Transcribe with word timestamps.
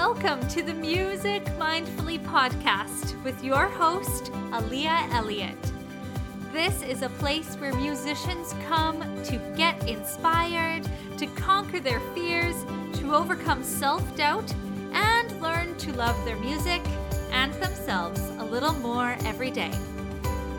Welcome 0.00 0.48
to 0.48 0.62
the 0.62 0.72
Music 0.72 1.44
Mindfully 1.58 2.24
podcast 2.24 3.22
with 3.22 3.44
your 3.44 3.66
host, 3.68 4.32
Aaliyah 4.50 5.12
Elliott. 5.12 5.58
This 6.54 6.82
is 6.82 7.02
a 7.02 7.10
place 7.10 7.56
where 7.56 7.74
musicians 7.74 8.54
come 8.66 9.02
to 9.24 9.36
get 9.58 9.86
inspired, 9.86 10.88
to 11.18 11.26
conquer 11.26 11.80
their 11.80 12.00
fears, 12.14 12.56
to 12.94 13.14
overcome 13.14 13.62
self 13.62 14.16
doubt, 14.16 14.50
and 14.94 15.38
learn 15.42 15.76
to 15.76 15.92
love 15.92 16.16
their 16.24 16.38
music 16.38 16.80
and 17.30 17.52
themselves 17.62 18.22
a 18.38 18.44
little 18.44 18.72
more 18.72 19.18
every 19.26 19.50
day. 19.50 19.72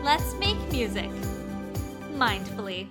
Let's 0.04 0.34
make 0.36 0.70
music 0.70 1.10
mindfully. 2.14 2.86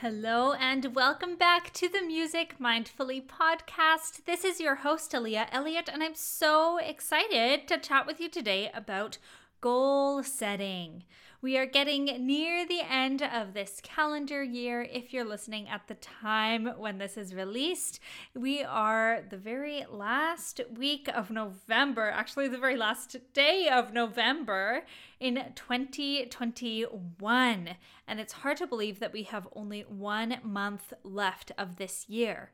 Hello, 0.00 0.52
and 0.52 0.94
welcome 0.94 1.34
back 1.34 1.72
to 1.72 1.88
the 1.88 2.02
Music 2.02 2.54
Mindfully 2.60 3.20
podcast. 3.20 4.26
This 4.26 4.44
is 4.44 4.60
your 4.60 4.76
host, 4.76 5.10
Aaliyah 5.10 5.48
Elliott, 5.50 5.88
and 5.92 6.04
I'm 6.04 6.14
so 6.14 6.78
excited 6.78 7.66
to 7.66 7.78
chat 7.78 8.06
with 8.06 8.20
you 8.20 8.28
today 8.28 8.70
about 8.72 9.18
goal 9.60 10.22
setting. 10.22 11.02
We 11.40 11.56
are 11.56 11.66
getting 11.66 12.06
near 12.26 12.66
the 12.66 12.80
end 12.80 13.22
of 13.22 13.54
this 13.54 13.80
calendar 13.84 14.42
year. 14.42 14.82
If 14.82 15.12
you're 15.12 15.24
listening 15.24 15.68
at 15.68 15.86
the 15.86 15.94
time 15.94 16.66
when 16.76 16.98
this 16.98 17.16
is 17.16 17.32
released, 17.32 18.00
we 18.34 18.64
are 18.64 19.22
the 19.30 19.36
very 19.36 19.86
last 19.88 20.60
week 20.76 21.08
of 21.14 21.30
November, 21.30 22.10
actually, 22.10 22.48
the 22.48 22.58
very 22.58 22.76
last 22.76 23.16
day 23.34 23.68
of 23.68 23.92
November 23.92 24.82
in 25.20 25.52
2021. 25.54 27.68
And 28.08 28.18
it's 28.18 28.32
hard 28.32 28.56
to 28.56 28.66
believe 28.66 28.98
that 28.98 29.12
we 29.12 29.22
have 29.22 29.46
only 29.54 29.82
one 29.82 30.38
month 30.42 30.92
left 31.04 31.52
of 31.56 31.76
this 31.76 32.08
year. 32.08 32.50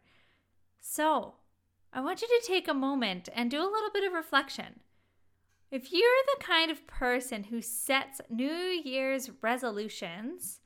So, 0.78 1.36
I 1.90 2.02
want 2.02 2.20
you 2.20 2.28
to 2.28 2.46
take 2.46 2.68
a 2.68 2.74
moment 2.74 3.30
and 3.34 3.50
do 3.50 3.62
a 3.62 3.64
little 3.64 3.88
bit 3.94 4.04
of 4.04 4.12
reflection. 4.12 4.80
If 5.70 5.92
you're 5.92 6.22
the 6.36 6.44
kind 6.44 6.70
of 6.70 6.86
person 6.86 7.44
who 7.44 7.60
sets 7.60 8.20
New 8.28 8.46
Year's 8.46 9.30
resolutions, 9.42 10.60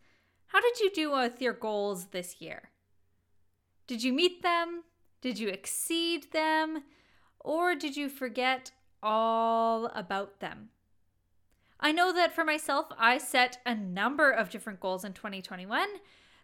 how 0.49 0.61
did 0.61 0.81
you 0.81 0.91
do 0.91 1.13
with 1.13 1.41
your 1.41 1.53
goals 1.53 2.07
this 2.07 2.41
year? 2.41 2.71
Did 3.87 4.03
you 4.03 4.13
meet 4.13 4.43
them? 4.43 4.85
Did 5.21 5.39
you 5.39 5.49
exceed 5.49 6.33
them? 6.33 6.85
Or 7.41 7.75
did 7.75 7.97
you 7.97 8.09
forget 8.09 8.73
all 9.03 9.87
about 9.87 10.41
them? 10.41 10.71
I 11.81 11.93
know 11.93 12.13
that 12.13 12.35
for 12.35 12.45
myself, 12.45 12.87
I 12.99 13.19
set 13.19 13.59
a 13.65 13.75
number 13.75 14.31
of 14.31 14.51
different 14.51 14.81
goals 14.81 15.05
in 15.05 15.13
2021, 15.13 15.87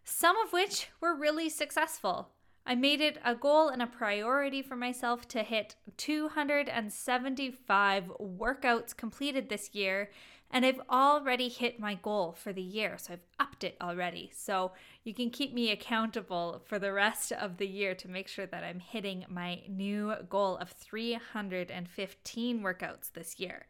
some 0.04 0.36
of 0.38 0.52
which 0.52 0.88
were 1.00 1.14
really 1.14 1.48
successful. 1.48 2.30
I 2.66 2.74
made 2.74 3.02
it 3.02 3.18
a 3.22 3.34
goal 3.34 3.68
and 3.68 3.82
a 3.82 3.86
priority 3.86 4.62
for 4.62 4.74
myself 4.74 5.28
to 5.28 5.42
hit 5.42 5.76
275 5.98 8.04
workouts 8.18 8.96
completed 8.96 9.50
this 9.50 9.74
year, 9.74 10.10
and 10.50 10.64
I've 10.64 10.80
already 10.88 11.50
hit 11.50 11.78
my 11.78 11.94
goal 11.94 12.32
for 12.32 12.54
the 12.54 12.62
year. 12.62 12.96
So 12.96 13.12
I've 13.14 13.26
upped 13.38 13.64
it 13.64 13.76
already. 13.82 14.30
So 14.34 14.72
you 15.02 15.12
can 15.12 15.28
keep 15.28 15.52
me 15.52 15.70
accountable 15.70 16.62
for 16.64 16.78
the 16.78 16.92
rest 16.92 17.32
of 17.32 17.58
the 17.58 17.66
year 17.66 17.94
to 17.96 18.08
make 18.08 18.28
sure 18.28 18.46
that 18.46 18.64
I'm 18.64 18.80
hitting 18.80 19.26
my 19.28 19.60
new 19.68 20.14
goal 20.30 20.56
of 20.56 20.70
315 20.70 22.62
workouts 22.62 23.12
this 23.12 23.38
year. 23.38 23.66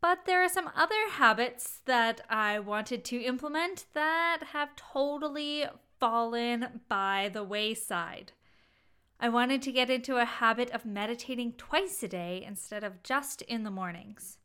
But 0.00 0.24
there 0.26 0.42
are 0.42 0.48
some 0.48 0.68
other 0.76 1.10
habits 1.12 1.80
that 1.86 2.22
I 2.28 2.58
wanted 2.58 3.04
to 3.06 3.22
implement 3.22 3.86
that 3.94 4.48
have 4.52 4.76
totally 4.76 5.64
fallen 5.98 6.80
by 6.88 7.30
the 7.32 7.44
wayside. 7.44 8.32
I 9.20 9.28
wanted 9.28 9.62
to 9.62 9.72
get 9.72 9.90
into 9.90 10.16
a 10.16 10.24
habit 10.24 10.70
of 10.70 10.84
meditating 10.84 11.54
twice 11.54 12.02
a 12.02 12.08
day 12.08 12.44
instead 12.46 12.84
of 12.84 13.02
just 13.02 13.42
in 13.42 13.62
the 13.62 13.70
mornings. 13.70 14.38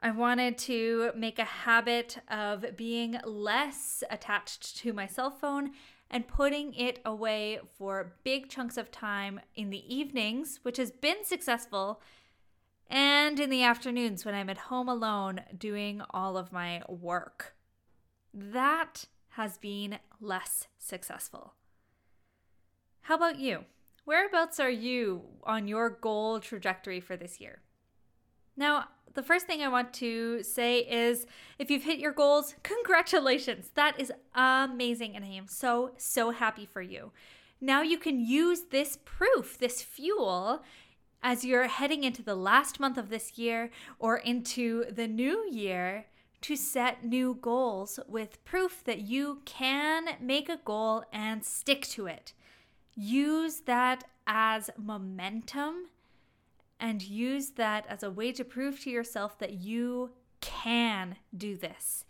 I 0.00 0.10
wanted 0.10 0.56
to 0.58 1.12
make 1.14 1.38
a 1.38 1.44
habit 1.44 2.18
of 2.28 2.76
being 2.76 3.18
less 3.24 4.02
attached 4.10 4.76
to 4.78 4.92
my 4.92 5.06
cell 5.06 5.30
phone 5.30 5.72
and 6.10 6.26
putting 6.26 6.74
it 6.74 7.00
away 7.04 7.60
for 7.76 8.14
big 8.24 8.48
chunks 8.48 8.76
of 8.76 8.90
time 8.90 9.40
in 9.54 9.70
the 9.70 9.94
evenings, 9.94 10.60
which 10.62 10.78
has 10.78 10.90
been 10.90 11.24
successful, 11.24 12.00
and 12.88 13.38
in 13.38 13.50
the 13.50 13.62
afternoons 13.62 14.24
when 14.24 14.34
I'm 14.34 14.50
at 14.50 14.58
home 14.58 14.88
alone 14.88 15.42
doing 15.56 16.02
all 16.10 16.36
of 16.36 16.52
my 16.52 16.82
work. 16.88 17.54
That 18.34 19.04
has 19.30 19.58
been 19.58 19.98
less 20.20 20.66
successful. 20.78 21.54
How 23.02 23.16
about 23.16 23.38
you? 23.38 23.64
Whereabouts 24.04 24.58
are 24.60 24.70
you 24.70 25.22
on 25.44 25.68
your 25.68 25.90
goal 25.90 26.40
trajectory 26.40 27.00
for 27.00 27.16
this 27.16 27.40
year? 27.40 27.60
Now, 28.56 28.88
the 29.14 29.22
first 29.22 29.46
thing 29.46 29.62
I 29.62 29.68
want 29.68 29.92
to 29.94 30.42
say 30.42 30.80
is 30.80 31.26
if 31.58 31.70
you've 31.70 31.84
hit 31.84 31.98
your 31.98 32.12
goals, 32.12 32.54
congratulations. 32.62 33.70
That 33.74 33.98
is 33.98 34.12
amazing. 34.34 35.16
And 35.16 35.24
I 35.24 35.28
am 35.28 35.48
so, 35.48 35.92
so 35.96 36.30
happy 36.30 36.66
for 36.66 36.82
you. 36.82 37.12
Now 37.60 37.82
you 37.82 37.98
can 37.98 38.20
use 38.20 38.62
this 38.70 38.98
proof, 39.04 39.58
this 39.58 39.82
fuel, 39.82 40.62
as 41.22 41.44
you're 41.44 41.68
heading 41.68 42.04
into 42.04 42.22
the 42.22 42.34
last 42.34 42.80
month 42.80 42.96
of 42.96 43.10
this 43.10 43.36
year 43.36 43.70
or 43.98 44.16
into 44.16 44.84
the 44.90 45.06
new 45.06 45.46
year 45.50 46.06
to 46.42 46.56
set 46.56 47.04
new 47.04 47.38
goals 47.40 48.00
with 48.08 48.44
proof 48.44 48.82
that 48.84 49.00
you 49.00 49.42
can 49.44 50.16
make 50.20 50.48
a 50.48 50.60
goal 50.64 51.04
and 51.12 51.44
stick 51.44 51.82
to 51.88 52.06
it. 52.06 52.32
Use 52.94 53.60
that 53.66 54.04
as 54.26 54.70
momentum 54.76 55.86
and 56.78 57.02
use 57.02 57.50
that 57.50 57.86
as 57.88 58.02
a 58.02 58.10
way 58.10 58.32
to 58.32 58.44
prove 58.44 58.80
to 58.80 58.90
yourself 58.90 59.38
that 59.38 59.54
you 59.54 60.10
can 60.40 61.16
do 61.36 61.56
this. 61.56 62.04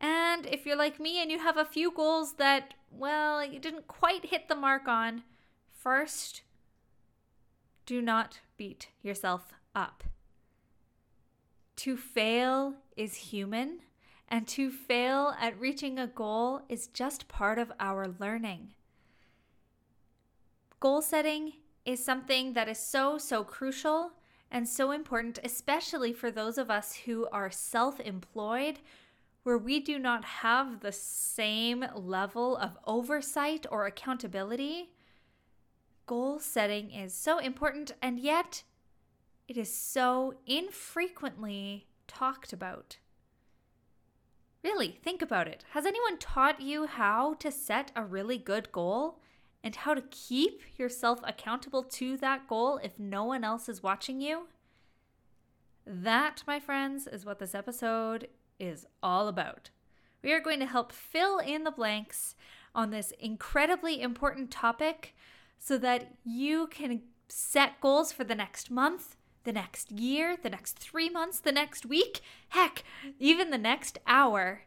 And 0.00 0.46
if 0.46 0.66
you're 0.66 0.76
like 0.76 1.00
me 1.00 1.20
and 1.20 1.30
you 1.30 1.38
have 1.38 1.56
a 1.56 1.64
few 1.64 1.90
goals 1.90 2.34
that, 2.34 2.74
well, 2.90 3.44
you 3.44 3.58
didn't 3.58 3.88
quite 3.88 4.26
hit 4.26 4.48
the 4.48 4.54
mark 4.54 4.86
on, 4.86 5.22
first, 5.72 6.42
do 7.86 8.00
not 8.00 8.40
beat 8.56 8.88
yourself 9.02 9.52
up. 9.74 10.04
To 11.76 11.96
fail 11.96 12.74
is 12.96 13.14
human, 13.16 13.80
and 14.28 14.46
to 14.48 14.70
fail 14.70 15.34
at 15.40 15.58
reaching 15.60 15.98
a 15.98 16.06
goal 16.06 16.62
is 16.68 16.86
just 16.88 17.28
part 17.28 17.58
of 17.58 17.72
our 17.78 18.14
learning. 18.18 18.74
Goal 20.80 21.02
setting 21.02 21.54
is 21.84 22.04
something 22.04 22.52
that 22.54 22.68
is 22.68 22.78
so, 22.78 23.18
so 23.18 23.44
crucial 23.44 24.12
and 24.50 24.68
so 24.68 24.92
important, 24.92 25.38
especially 25.42 26.12
for 26.12 26.30
those 26.30 26.58
of 26.58 26.70
us 26.70 26.94
who 27.06 27.26
are 27.32 27.50
self 27.50 28.00
employed, 28.00 28.78
where 29.42 29.58
we 29.58 29.80
do 29.80 29.98
not 29.98 30.24
have 30.24 30.80
the 30.80 30.92
same 30.92 31.84
level 31.94 32.56
of 32.56 32.78
oversight 32.86 33.66
or 33.70 33.86
accountability. 33.86 34.90
Goal 36.06 36.38
setting 36.38 36.90
is 36.90 37.12
so 37.12 37.38
important, 37.38 37.92
and 38.00 38.18
yet 38.18 38.62
it 39.48 39.56
is 39.56 39.72
so 39.74 40.34
infrequently 40.46 41.86
talked 42.06 42.52
about. 42.52 42.98
Really, 44.62 44.98
think 45.02 45.20
about 45.20 45.46
it. 45.46 45.64
Has 45.70 45.84
anyone 45.84 46.18
taught 46.18 46.60
you 46.60 46.86
how 46.86 47.34
to 47.34 47.52
set 47.52 47.92
a 47.94 48.04
really 48.04 48.38
good 48.38 48.72
goal 48.72 49.20
and 49.62 49.76
how 49.76 49.94
to 49.94 50.02
keep 50.10 50.62
yourself 50.78 51.20
accountable 51.22 51.82
to 51.82 52.16
that 52.18 52.48
goal 52.48 52.80
if 52.82 52.98
no 52.98 53.24
one 53.24 53.44
else 53.44 53.68
is 53.68 53.82
watching 53.82 54.20
you? 54.20 54.48
That, 55.86 56.42
my 56.46 56.58
friends, 56.60 57.06
is 57.06 57.26
what 57.26 57.38
this 57.38 57.54
episode 57.54 58.28
is 58.58 58.86
all 59.02 59.28
about. 59.28 59.68
We 60.22 60.32
are 60.32 60.40
going 60.40 60.60
to 60.60 60.66
help 60.66 60.92
fill 60.92 61.38
in 61.38 61.64
the 61.64 61.70
blanks 61.70 62.34
on 62.74 62.90
this 62.90 63.12
incredibly 63.20 64.00
important 64.00 64.50
topic 64.50 65.14
so 65.58 65.76
that 65.78 66.14
you 66.24 66.68
can 66.68 67.02
set 67.28 67.80
goals 67.82 68.12
for 68.12 68.24
the 68.24 68.34
next 68.34 68.70
month, 68.70 69.16
the 69.44 69.52
next 69.52 69.92
year, 69.92 70.36
the 70.42 70.50
next 70.50 70.78
three 70.78 71.08
months, 71.08 71.38
the 71.38 71.52
next 71.52 71.86
week, 71.86 72.20
heck, 72.48 72.82
even 73.18 73.50
the 73.50 73.58
next 73.58 73.98
hour 74.06 74.62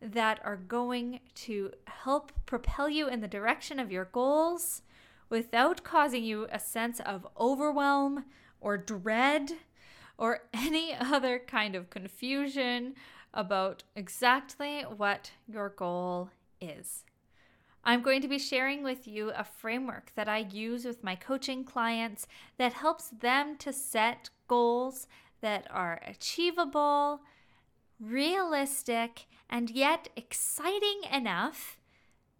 that 0.00 0.40
are 0.44 0.56
going 0.56 1.20
to 1.34 1.70
help 1.86 2.32
propel 2.46 2.88
you 2.88 3.08
in 3.08 3.20
the 3.20 3.28
direction 3.28 3.78
of 3.78 3.92
your 3.92 4.06
goals 4.06 4.82
without 5.28 5.84
causing 5.84 6.24
you 6.24 6.46
a 6.50 6.58
sense 6.58 7.00
of 7.00 7.26
overwhelm 7.38 8.24
or 8.60 8.76
dread 8.76 9.52
or 10.18 10.40
any 10.52 10.94
other 10.94 11.38
kind 11.38 11.74
of 11.74 11.90
confusion 11.90 12.94
about 13.34 13.82
exactly 13.96 14.82
what 14.82 15.30
your 15.48 15.70
goal 15.70 16.30
is. 16.60 17.04
I'm 17.84 18.02
going 18.02 18.22
to 18.22 18.28
be 18.28 18.38
sharing 18.38 18.82
with 18.84 19.08
you 19.08 19.30
a 19.30 19.44
framework 19.44 20.12
that 20.14 20.28
I 20.28 20.38
use 20.38 20.84
with 20.84 21.02
my 21.02 21.16
coaching 21.16 21.64
clients 21.64 22.26
that 22.56 22.74
helps 22.74 23.08
them 23.08 23.56
to 23.58 23.72
set 23.72 24.30
goals 24.46 25.08
that 25.40 25.66
are 25.70 26.00
achievable, 26.06 27.22
realistic, 27.98 29.26
and 29.50 29.68
yet 29.68 30.08
exciting 30.14 31.02
enough 31.12 31.78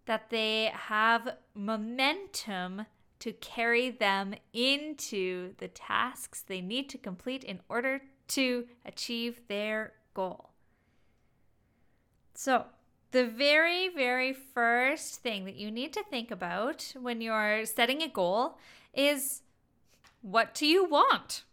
that 0.05 0.29
they 0.29 0.71
have 0.73 1.37
momentum 1.53 2.85
to 3.19 3.33
carry 3.33 3.89
them 3.89 4.35
into 4.53 5.53
the 5.57 5.67
tasks 5.67 6.41
they 6.41 6.61
need 6.61 6.89
to 6.89 6.97
complete 6.97 7.43
in 7.43 7.59
order 7.69 8.01
to 8.27 8.65
achieve 8.85 9.41
their 9.47 9.93
goal. 10.13 10.49
So, 12.33 12.65
the 13.13 13.25
very, 13.25 13.89
very 13.89 14.33
first 14.33 15.21
thing 15.21 15.45
that 15.45 15.55
you 15.55 15.69
need 15.69 15.93
to 15.93 16.03
think 16.03 16.31
about 16.31 16.93
when 16.99 17.21
you're 17.21 17.63
setting 17.63 18.01
a 18.01 18.07
goal 18.07 18.57
is 18.91 19.43
what 20.23 20.55
do 20.55 20.65
you 20.65 20.83
want? 20.83 21.43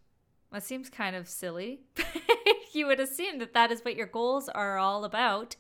That 0.50 0.62
seems 0.62 0.88
kind 0.88 1.14
of 1.14 1.28
silly. 1.28 1.80
you 2.72 2.86
would 2.86 2.98
assume 2.98 3.38
that 3.38 3.52
that 3.52 3.70
is 3.70 3.84
what 3.84 3.94
your 3.94 4.06
goals 4.06 4.48
are 4.48 4.78
all 4.78 5.04
about. 5.04 5.56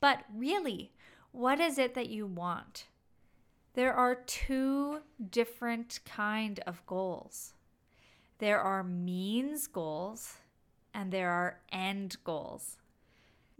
But 0.00 0.24
really, 0.36 0.92
what 1.32 1.60
is 1.60 1.78
it 1.78 1.94
that 1.94 2.10
you 2.10 2.26
want? 2.26 2.84
There 3.72 3.94
are 3.94 4.16
two 4.16 5.00
different 5.30 6.00
kind 6.04 6.60
of 6.66 6.84
goals. 6.86 7.54
There 8.38 8.60
are 8.60 8.84
means 8.84 9.66
goals 9.66 10.34
and 10.92 11.10
there 11.10 11.30
are 11.30 11.60
end 11.72 12.18
goals. 12.22 12.76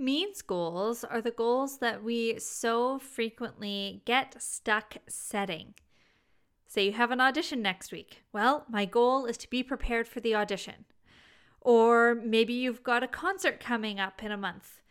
Means 0.00 0.43
goals 0.43 1.03
are 1.03 1.21
the 1.21 1.33
goals 1.33 1.79
that 1.79 2.05
we 2.05 2.39
so 2.39 3.00
frequently 3.00 4.00
get 4.05 4.41
stuck 4.41 4.99
setting. 5.09 5.75
Say 6.69 6.87
you 6.87 6.93
have 6.93 7.11
an 7.11 7.21
audition 7.21 7.62
next 7.62 7.91
week. 7.91 8.23
Well, 8.33 8.65
my 8.69 8.85
goal 8.85 9.27
is 9.27 9.37
to 9.39 9.50
be 9.50 9.65
prepared 9.65 10.06
for 10.06 10.21
the 10.21 10.37
audition. 10.37 10.85
Or 11.61 12.15
maybe 12.15 12.53
you've 12.53 12.85
got 12.85 13.03
a 13.03 13.09
concert 13.09 13.59
coming 13.59 13.99
up 13.99 14.23
in 14.23 14.31
a 14.31 14.37
month. 14.37 14.83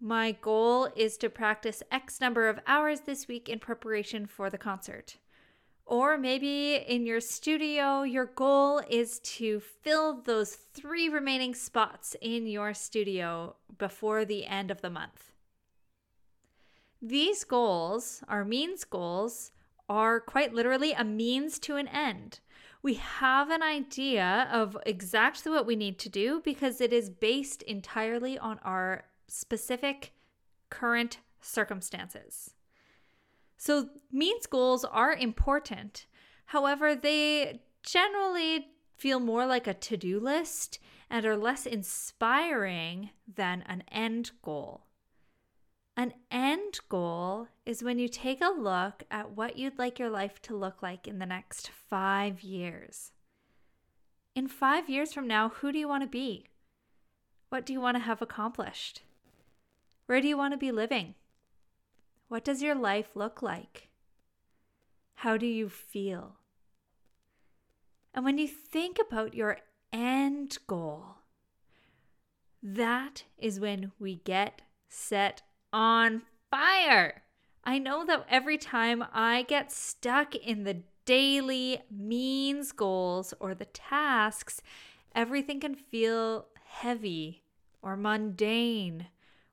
My 0.00 0.32
goal 0.32 0.88
is 0.96 1.18
to 1.18 1.28
practice 1.28 1.82
X 1.92 2.18
number 2.20 2.48
of 2.48 2.58
hours 2.66 3.00
this 3.00 3.28
week 3.28 3.50
in 3.50 3.58
preparation 3.58 4.24
for 4.24 4.48
the 4.48 4.56
concert. 4.56 5.18
Or 5.86 6.16
maybe 6.16 6.76
in 6.76 7.04
your 7.04 7.20
studio, 7.20 8.02
your 8.02 8.24
goal 8.24 8.80
is 8.88 9.18
to 9.20 9.60
fill 9.60 10.22
those 10.22 10.54
three 10.54 11.08
remaining 11.08 11.54
spots 11.54 12.16
in 12.22 12.46
your 12.46 12.72
studio 12.72 13.56
before 13.76 14.24
the 14.24 14.46
end 14.46 14.70
of 14.70 14.80
the 14.80 14.88
month. 14.88 15.32
These 17.02 17.44
goals, 17.44 18.22
our 18.28 18.46
means 18.46 18.84
goals, 18.84 19.50
are 19.86 20.20
quite 20.20 20.54
literally 20.54 20.92
a 20.92 21.04
means 21.04 21.58
to 21.60 21.76
an 21.76 21.88
end. 21.88 22.40
We 22.82 22.94
have 22.94 23.50
an 23.50 23.62
idea 23.62 24.48
of 24.50 24.78
exactly 24.86 25.52
what 25.52 25.66
we 25.66 25.76
need 25.76 25.98
to 25.98 26.08
do 26.08 26.40
because 26.42 26.80
it 26.80 26.94
is 26.94 27.10
based 27.10 27.62
entirely 27.62 28.38
on 28.38 28.58
our 28.60 29.04
specific 29.28 30.14
current 30.70 31.18
circumstances. 31.42 32.53
So, 33.56 33.88
means 34.10 34.46
goals 34.46 34.84
are 34.84 35.14
important. 35.14 36.06
However, 36.46 36.94
they 36.94 37.60
generally 37.82 38.68
feel 38.96 39.20
more 39.20 39.46
like 39.46 39.66
a 39.66 39.74
to 39.74 39.96
do 39.96 40.20
list 40.20 40.78
and 41.10 41.24
are 41.24 41.36
less 41.36 41.66
inspiring 41.66 43.10
than 43.32 43.62
an 43.66 43.84
end 43.90 44.32
goal. 44.42 44.86
An 45.96 46.12
end 46.30 46.80
goal 46.88 47.46
is 47.64 47.82
when 47.82 47.98
you 47.98 48.08
take 48.08 48.40
a 48.40 48.48
look 48.48 49.04
at 49.10 49.30
what 49.30 49.56
you'd 49.56 49.78
like 49.78 49.98
your 49.98 50.10
life 50.10 50.42
to 50.42 50.56
look 50.56 50.82
like 50.82 51.06
in 51.06 51.20
the 51.20 51.26
next 51.26 51.70
five 51.70 52.42
years. 52.42 53.12
In 54.34 54.48
five 54.48 54.88
years 54.88 55.12
from 55.12 55.28
now, 55.28 55.50
who 55.50 55.70
do 55.70 55.78
you 55.78 55.86
want 55.86 56.02
to 56.02 56.08
be? 56.08 56.46
What 57.48 57.64
do 57.64 57.72
you 57.72 57.80
want 57.80 57.96
to 57.96 58.02
have 58.02 58.20
accomplished? 58.20 59.02
Where 60.06 60.20
do 60.20 60.26
you 60.26 60.36
want 60.36 60.52
to 60.52 60.58
be 60.58 60.72
living? 60.72 61.14
What 62.28 62.44
does 62.44 62.62
your 62.62 62.74
life 62.74 63.10
look 63.14 63.42
like? 63.42 63.88
How 65.16 65.36
do 65.36 65.46
you 65.46 65.68
feel? 65.68 66.36
And 68.12 68.24
when 68.24 68.38
you 68.38 68.46
think 68.46 68.98
about 68.98 69.34
your 69.34 69.58
end 69.92 70.58
goal, 70.66 71.16
that 72.62 73.24
is 73.36 73.60
when 73.60 73.92
we 73.98 74.16
get 74.16 74.62
set 74.88 75.42
on 75.72 76.22
fire. 76.50 77.22
I 77.64 77.78
know 77.78 78.04
that 78.04 78.26
every 78.28 78.58
time 78.58 79.04
I 79.12 79.42
get 79.42 79.72
stuck 79.72 80.34
in 80.34 80.64
the 80.64 80.82
daily 81.04 81.80
means 81.90 82.72
goals 82.72 83.34
or 83.40 83.54
the 83.54 83.64
tasks, 83.66 84.62
everything 85.14 85.60
can 85.60 85.74
feel 85.74 86.46
heavy 86.64 87.42
or 87.82 87.96
mundane 87.96 89.08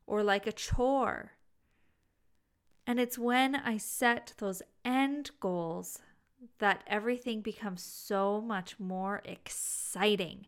or 0.05 0.23
like 0.23 0.47
a 0.47 0.51
chore. 0.51 1.31
And 2.91 2.99
it's 2.99 3.17
when 3.17 3.55
I 3.55 3.77
set 3.77 4.33
those 4.39 4.61
end 4.83 5.31
goals 5.39 5.99
that 6.59 6.83
everything 6.87 7.39
becomes 7.39 7.81
so 7.81 8.41
much 8.41 8.81
more 8.81 9.21
exciting. 9.23 10.45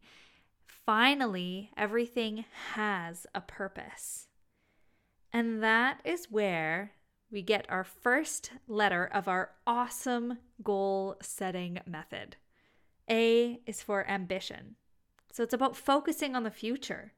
Finally, 0.67 1.71
everything 1.77 2.43
has 2.73 3.25
a 3.33 3.39
purpose. 3.39 4.27
And 5.31 5.63
that 5.63 6.01
is 6.03 6.29
where 6.29 6.91
we 7.31 7.41
get 7.41 7.65
our 7.69 7.85
first 7.85 8.51
letter 8.67 9.05
of 9.05 9.29
our 9.29 9.51
awesome 9.65 10.39
goal 10.61 11.15
setting 11.21 11.79
method. 11.85 12.35
A 13.09 13.61
is 13.65 13.81
for 13.81 14.05
ambition. 14.05 14.75
So 15.31 15.43
it's 15.43 15.53
about 15.53 15.77
focusing 15.77 16.35
on 16.35 16.43
the 16.43 16.51
future. 16.51 17.13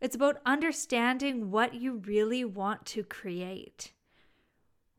It's 0.00 0.14
about 0.14 0.40
understanding 0.46 1.50
what 1.50 1.74
you 1.74 1.94
really 1.96 2.44
want 2.44 2.86
to 2.86 3.02
create. 3.02 3.90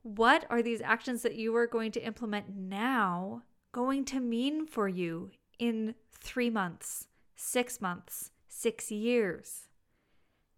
What 0.03 0.45
are 0.49 0.61
these 0.61 0.81
actions 0.81 1.21
that 1.21 1.35
you 1.35 1.55
are 1.55 1.65
going 1.65 1.93
to 1.93 2.05
implement 2.05 2.53
now 2.55 3.43
going 3.71 4.03
to 4.05 4.19
mean 4.19 4.67
for 4.67 4.89
you 4.89 5.31
in 5.57 5.95
three 6.19 6.49
months, 6.49 7.07
six 7.37 7.79
months, 7.79 8.31
six 8.49 8.91
years? 8.91 9.69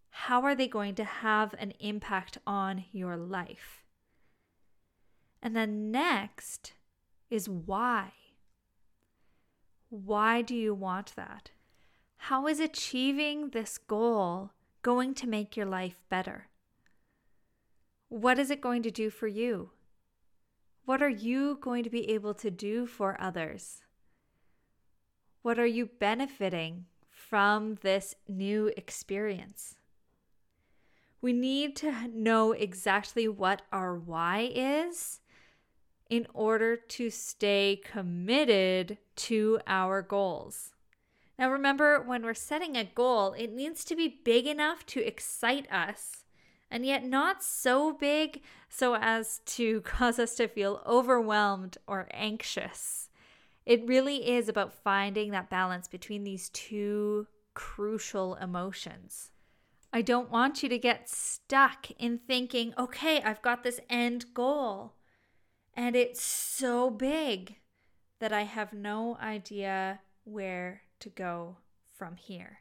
How 0.10 0.42
are 0.42 0.56
they 0.56 0.68
going 0.68 0.96
to 0.96 1.04
have 1.04 1.54
an 1.60 1.74
impact 1.80 2.40
on 2.48 2.86
your 2.92 3.18
life? 3.18 3.84
And 5.44 5.56
then 5.56 5.92
next 5.92 6.74
is 7.30 7.48
why. 7.48 8.14
Why 9.90 10.42
do 10.42 10.56
you 10.56 10.74
want 10.74 11.16
that? 11.16 11.52
How 12.18 12.48
is 12.48 12.60
achieving 12.60 13.52
this 13.52 13.78
goal 13.78 14.54
going 14.82 15.14
to 15.16 15.28
make 15.28 15.56
your 15.56 15.68
life 15.68 16.02
better? 16.10 16.48
What 18.16 18.40
is 18.40 18.50
it 18.50 18.62
going 18.62 18.82
to 18.84 18.92
do 18.92 19.10
for 19.10 19.28
you? 19.28 19.72
What 20.86 21.02
are 21.02 21.10
you 21.10 21.58
going 21.60 21.84
to 21.84 21.90
be 21.90 22.10
able 22.12 22.34
to 22.36 22.50
do 22.50 22.88
for 22.88 23.20
others? 23.20 23.82
What 25.42 25.60
are 25.60 25.66
you 25.66 25.90
benefiting 26.00 26.86
from 27.10 27.76
this 27.82 28.16
new 28.26 28.72
experience? 28.78 29.76
We 31.20 31.34
need 31.34 31.76
to 31.76 32.08
know 32.08 32.54
exactly 32.54 33.28
what 33.28 33.64
our 33.74 33.98
why 33.98 34.50
is 34.56 35.20
in 36.10 36.26
order 36.34 36.78
to 36.78 37.10
stay 37.10 37.82
committed 37.84 38.98
to 39.28 39.60
our 39.68 40.02
goals. 40.02 40.72
Now, 41.38 41.52
remember, 41.52 42.02
when 42.02 42.24
we're 42.24 42.34
setting 42.34 42.78
a 42.78 42.86
goal, 42.86 43.34
it 43.34 43.52
needs 43.52 43.84
to 43.84 43.94
be 43.94 44.22
big 44.24 44.48
enough 44.48 44.86
to 44.86 45.06
excite 45.06 45.70
us 45.70 46.25
and 46.70 46.86
yet 46.86 47.06
not 47.06 47.44
so 47.44 47.94
big 47.94 48.42
so 48.70 48.96
as 48.96 49.40
to 49.46 49.82
cause 49.86 50.20
us 50.20 50.36
to 50.36 50.48
feel 50.48 50.82
overwhelmed 50.86 51.78
or 51.88 52.08
anxious. 52.12 53.10
It 53.66 53.88
really 53.88 54.30
is 54.30 54.48
about 54.48 54.74
finding 54.74 55.32
that 55.32 55.50
balance 55.50 55.88
between 55.88 56.24
these 56.24 56.50
two 56.50 57.28
crucial 57.54 58.36
emotions. 58.36 59.32
I 59.92 60.02
don't 60.02 60.30
want 60.30 60.62
you 60.62 60.70
to 60.70 60.78
get 60.78 61.10
stuck 61.10 61.90
in 61.98 62.20
thinking, 62.20 62.74
okay, 62.78 63.22
I've 63.22 63.42
got 63.42 63.64
this 63.64 63.80
end 63.90 64.26
goal, 64.34 64.96
and 65.74 65.96
it's 65.96 66.22
so 66.22 66.90
big 66.90 67.56
that 68.20 68.34
I 68.34 68.42
have 68.44 68.74
no 68.74 69.18
idea 69.22 70.02
where 70.26 70.82
to 71.00 71.10
go 71.10 71.58
from 71.98 72.18
here. 72.18 72.60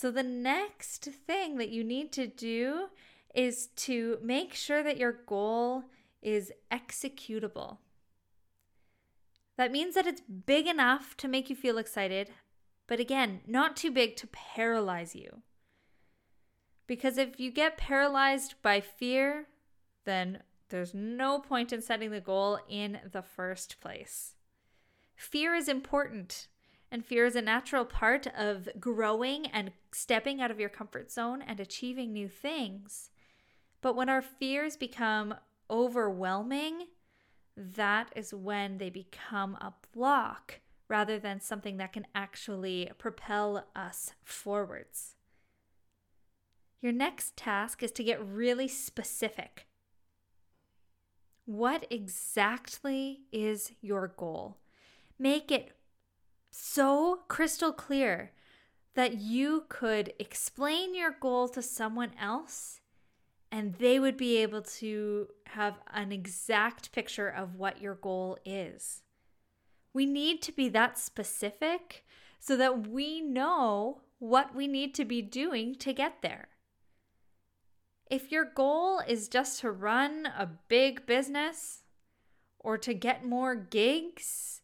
So, 0.00 0.12
the 0.12 0.22
next 0.22 1.08
thing 1.26 1.56
that 1.56 1.70
you 1.70 1.82
need 1.82 2.12
to 2.12 2.28
do 2.28 2.90
is 3.34 3.66
to 3.88 4.18
make 4.22 4.54
sure 4.54 4.80
that 4.80 4.96
your 4.96 5.10
goal 5.10 5.86
is 6.22 6.52
executable. 6.70 7.78
That 9.56 9.72
means 9.72 9.96
that 9.96 10.06
it's 10.06 10.20
big 10.20 10.68
enough 10.68 11.16
to 11.16 11.26
make 11.26 11.50
you 11.50 11.56
feel 11.56 11.78
excited, 11.78 12.30
but 12.86 13.00
again, 13.00 13.40
not 13.44 13.76
too 13.76 13.90
big 13.90 14.14
to 14.18 14.28
paralyze 14.28 15.16
you. 15.16 15.42
Because 16.86 17.18
if 17.18 17.40
you 17.40 17.50
get 17.50 17.76
paralyzed 17.76 18.54
by 18.62 18.80
fear, 18.80 19.48
then 20.04 20.44
there's 20.68 20.94
no 20.94 21.40
point 21.40 21.72
in 21.72 21.82
setting 21.82 22.12
the 22.12 22.20
goal 22.20 22.60
in 22.68 23.00
the 23.10 23.22
first 23.22 23.80
place. 23.80 24.36
Fear 25.16 25.56
is 25.56 25.68
important 25.68 26.46
and 26.90 27.04
fear 27.04 27.26
is 27.26 27.36
a 27.36 27.42
natural 27.42 27.84
part 27.84 28.26
of 28.36 28.68
growing 28.80 29.46
and 29.46 29.72
stepping 29.92 30.40
out 30.40 30.50
of 30.50 30.60
your 30.60 30.68
comfort 30.68 31.10
zone 31.10 31.42
and 31.42 31.60
achieving 31.60 32.12
new 32.12 32.28
things. 32.28 33.10
But 33.80 33.94
when 33.94 34.08
our 34.08 34.22
fears 34.22 34.76
become 34.76 35.34
overwhelming, 35.70 36.86
that 37.56 38.12
is 38.16 38.32
when 38.32 38.78
they 38.78 38.90
become 38.90 39.54
a 39.56 39.74
block 39.92 40.60
rather 40.88 41.18
than 41.18 41.40
something 41.40 41.76
that 41.76 41.92
can 41.92 42.06
actually 42.14 42.90
propel 42.98 43.66
us 43.76 44.12
forwards. 44.24 45.16
Your 46.80 46.92
next 46.92 47.36
task 47.36 47.82
is 47.82 47.90
to 47.92 48.04
get 48.04 48.24
really 48.24 48.68
specific. 48.68 49.66
What 51.44 51.86
exactly 51.90 53.22
is 53.32 53.72
your 53.80 54.08
goal? 54.08 54.58
Make 55.18 55.50
it 55.50 55.72
so 56.60 57.20
crystal 57.28 57.72
clear 57.72 58.32
that 58.94 59.14
you 59.14 59.64
could 59.68 60.12
explain 60.18 60.92
your 60.92 61.14
goal 61.20 61.48
to 61.48 61.62
someone 61.62 62.10
else 62.20 62.80
and 63.52 63.74
they 63.74 64.00
would 64.00 64.16
be 64.16 64.38
able 64.38 64.62
to 64.62 65.28
have 65.46 65.78
an 65.94 66.10
exact 66.10 66.90
picture 66.90 67.28
of 67.28 67.54
what 67.54 67.80
your 67.80 67.94
goal 67.94 68.38
is. 68.44 69.02
We 69.94 70.04
need 70.04 70.42
to 70.42 70.52
be 70.52 70.68
that 70.70 70.98
specific 70.98 72.04
so 72.40 72.56
that 72.56 72.88
we 72.88 73.20
know 73.20 74.02
what 74.18 74.54
we 74.54 74.66
need 74.66 74.94
to 74.96 75.04
be 75.04 75.22
doing 75.22 75.76
to 75.76 75.92
get 75.92 76.22
there. 76.22 76.48
If 78.10 78.32
your 78.32 78.44
goal 78.44 79.00
is 79.06 79.28
just 79.28 79.60
to 79.60 79.70
run 79.70 80.26
a 80.26 80.50
big 80.66 81.06
business 81.06 81.84
or 82.58 82.76
to 82.78 82.94
get 82.94 83.24
more 83.24 83.54
gigs, 83.54 84.60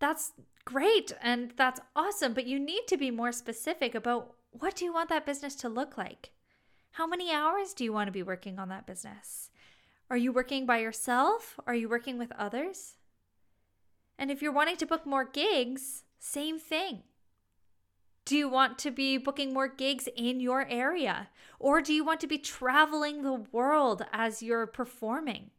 that's 0.00 0.32
great 0.70 1.12
and 1.20 1.52
that's 1.56 1.80
awesome, 1.96 2.32
but 2.32 2.46
you 2.46 2.58
need 2.58 2.86
to 2.86 2.96
be 2.96 3.10
more 3.10 3.32
specific 3.32 3.94
about 3.94 4.34
what 4.52 4.76
do 4.76 4.84
you 4.84 4.92
want 4.92 5.08
that 5.08 5.26
business 5.26 5.54
to 5.56 5.68
look 5.68 5.98
like? 5.98 6.30
How 6.92 7.06
many 7.06 7.32
hours 7.32 7.72
do 7.72 7.82
you 7.82 7.92
want 7.92 8.06
to 8.08 8.12
be 8.12 8.22
working 8.22 8.58
on 8.58 8.68
that 8.68 8.86
business? 8.86 9.50
Are 10.10 10.16
you 10.16 10.32
working 10.32 10.66
by 10.66 10.78
yourself? 10.78 11.58
Are 11.66 11.74
you 11.74 11.88
working 11.88 12.18
with 12.18 12.32
others? 12.32 12.94
And 14.18 14.30
if 14.30 14.42
you're 14.42 14.52
wanting 14.52 14.76
to 14.76 14.86
book 14.86 15.06
more 15.06 15.24
gigs, 15.24 16.04
same 16.18 16.58
thing. 16.58 17.02
Do 18.24 18.36
you 18.36 18.48
want 18.48 18.78
to 18.80 18.90
be 18.90 19.18
booking 19.18 19.52
more 19.52 19.68
gigs 19.68 20.08
in 20.14 20.38
your 20.38 20.68
area? 20.68 21.30
Or 21.58 21.80
do 21.80 21.92
you 21.92 22.04
want 22.04 22.20
to 22.20 22.26
be 22.26 22.38
traveling 22.38 23.22
the 23.22 23.32
world 23.32 24.04
as 24.12 24.42
you're 24.42 24.66
performing? 24.66 25.50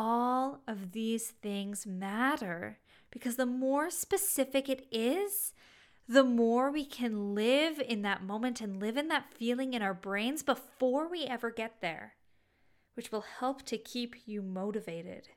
All 0.00 0.60
of 0.68 0.92
these 0.92 1.26
things 1.26 1.84
matter 1.84 2.78
because 3.10 3.34
the 3.34 3.46
more 3.46 3.90
specific 3.90 4.68
it 4.68 4.86
is, 4.92 5.52
the 6.08 6.22
more 6.22 6.70
we 6.70 6.84
can 6.84 7.34
live 7.34 7.80
in 7.80 8.02
that 8.02 8.22
moment 8.22 8.60
and 8.60 8.80
live 8.80 8.96
in 8.96 9.08
that 9.08 9.34
feeling 9.34 9.74
in 9.74 9.82
our 9.82 9.94
brains 9.94 10.44
before 10.44 11.10
we 11.10 11.24
ever 11.24 11.50
get 11.50 11.80
there, 11.80 12.14
which 12.94 13.10
will 13.10 13.24
help 13.40 13.62
to 13.64 13.76
keep 13.76 14.14
you 14.24 14.40
motivated, 14.40 15.30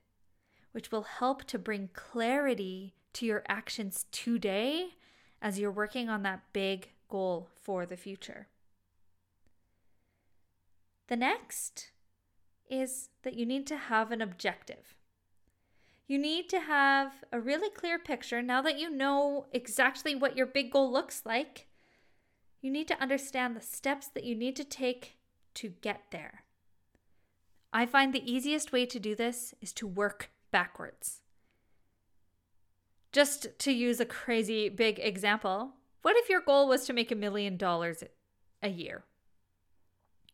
which 0.74 0.91
will 0.91 1.08
help 1.18 1.44
to 1.46 1.58
bring 1.58 1.89
clarity 1.94 2.94
to 3.13 3.25
your 3.25 3.41
actions 3.50 4.06
today 4.12 4.89
as 5.41 5.58
you're 5.58 5.72
working 5.72 6.08
on 6.08 6.22
that 6.22 6.44
big 6.53 6.89
goal 7.10 7.50
for 7.60 7.88
the 7.88 7.98
future. 7.98 8.48
The 11.08 11.15
next 11.15 11.89
is 12.72 13.10
that 13.24 13.36
you 13.36 13.46
need 13.46 13.68
to 13.68 13.75
have 13.75 14.12
an 14.12 14.22
objective. 14.22 14.96
You 16.08 16.18
need 16.18 16.50
to 16.50 16.60
have 16.60 17.24
a 17.32 17.40
really 17.40 17.70
clear 17.70 18.00
picture 18.00 18.42
now 18.42 18.62
that 18.63 18.80
you 18.80 18.90
know 18.90 19.46
exactly 19.51 20.16
what 20.16 20.36
your 20.36 20.46
big 20.46 20.72
goal 20.72 20.92
looks 20.92 21.22
like. 21.25 21.68
You 22.62 22.72
need 22.72 22.88
to 22.88 23.01
understand 23.01 23.56
the 23.56 23.62
steps 23.62 24.08
that 24.08 24.24
you 24.24 24.36
need 24.36 24.56
to 24.56 24.63
take 24.63 25.18
to 25.56 25.70
get 25.82 26.06
there. 26.12 26.44
I 27.74 27.86
find 27.86 28.13
the 28.13 28.30
easiest 28.32 28.72
way 28.72 28.86
to 28.86 29.00
do 29.00 29.16
this 29.16 29.54
is 29.62 29.72
to 29.74 29.88
work 29.88 30.32
backwards. 30.51 31.22
Just 33.12 33.48
to 33.60 33.72
use 33.72 34.00
a 34.00 34.06
crazy 34.06 34.70
big 34.70 35.00
example, 35.00 35.74
what 36.01 36.18
if 36.18 36.30
your 36.30 36.42
goal 36.42 36.68
was 36.68 36.86
to 36.86 36.94
make 36.94 37.12
a 37.12 37.16
million 37.16 37.58
dollars 37.58 38.04
a 38.62 38.70
year? 38.70 39.04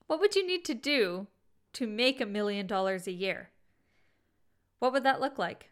What 0.07 0.19
would 0.19 0.35
you 0.35 0.45
need 0.45 0.63
to 0.65 0.73
do 0.73 1.27
to 1.77 1.85
make 1.85 2.19
a 2.19 2.25
million 2.25 2.65
dollars 2.65 3.05
a 3.05 3.11
year? 3.11 3.51
What 4.79 4.91
would 4.93 5.03
that 5.03 5.21
look 5.21 5.37
like? 5.37 5.69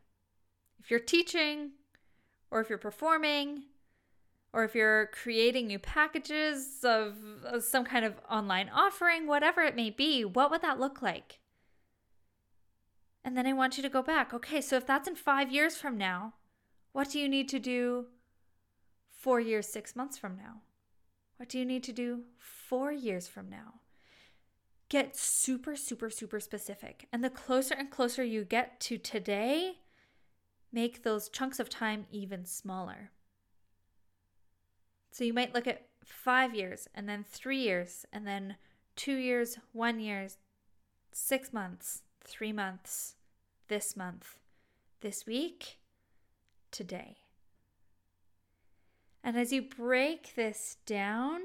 If 0.79 0.91
you're 0.91 0.99
teaching, 0.99 1.71
or 2.51 2.61
if 2.61 2.69
you're 2.69 2.77
performing, 2.77 3.63
or 4.53 4.63
if 4.63 4.75
you're 4.75 5.07
creating 5.07 5.65
new 5.65 5.79
packages 5.79 6.81
of, 6.83 7.15
some 7.61 7.85
kind 7.85 8.05
of 8.05 8.21
online 8.29 8.69
offering, 8.69 9.25
whatever 9.25 9.61
it 9.61 9.75
may 9.75 9.89
be, 9.89 10.23
what 10.23 10.51
would 10.51 10.61
that 10.61 10.79
look 10.79 11.01
like? 11.01 11.39
And 13.23 13.35
then 13.35 13.47
I 13.47 13.53
want 13.53 13.77
you 13.77 13.81
to 13.81 13.89
go 13.89 14.03
back. 14.03 14.31
Okay, 14.31 14.61
so 14.61 14.75
if 14.75 14.85
that's 14.85 15.07
in 15.07 15.15
five 15.15 15.51
years 15.51 15.75
from 15.75 15.97
now, 15.97 16.35
what 16.91 17.09
do 17.09 17.19
you 17.19 17.27
need 17.27 17.49
to 17.49 17.59
do 17.59 18.05
four 19.09 19.39
years, 19.39 19.67
six 19.67 19.95
months 19.95 20.19
from 20.19 20.37
now? 20.37 20.61
What 21.37 21.49
do 21.49 21.57
you 21.57 21.65
need 21.65 21.83
to 21.85 21.91
do 21.91 22.25
four 22.37 22.91
years 22.91 23.27
from 23.27 23.49
now? 23.49 23.81
Get 24.87 25.17
super, 25.17 25.75
super, 25.75 26.09
super 26.09 26.39
specific. 26.39 27.07
And 27.11 27.23
the 27.23 27.29
closer 27.29 27.73
and 27.73 27.89
closer 27.89 28.23
you 28.23 28.43
get 28.43 28.79
to 28.81 28.97
today, 28.97 29.79
make 30.71 31.03
those 31.03 31.29
chunks 31.29 31.59
of 31.59 31.69
time 31.69 32.05
even 32.11 32.45
smaller. 32.45 33.11
So 35.11 35.23
you 35.23 35.33
might 35.33 35.53
look 35.53 35.65
at 35.65 35.87
five 36.03 36.53
years, 36.53 36.87
and 36.93 37.09
then 37.09 37.23
three 37.27 37.59
years, 37.59 38.05
and 38.11 38.27
then 38.27 38.57
two 38.95 39.15
years, 39.15 39.57
one 39.71 39.99
year, 39.99 40.27
six 41.11 41.51
months, 41.51 42.03
three 42.23 42.51
months, 42.51 43.15
this 43.67 43.95
month, 43.95 44.37
this 45.01 45.25
week, 45.25 45.79
today. 46.69 47.15
And 49.23 49.37
as 49.37 49.51
you 49.51 49.63
break 49.63 50.35
this 50.35 50.77
down, 50.85 51.41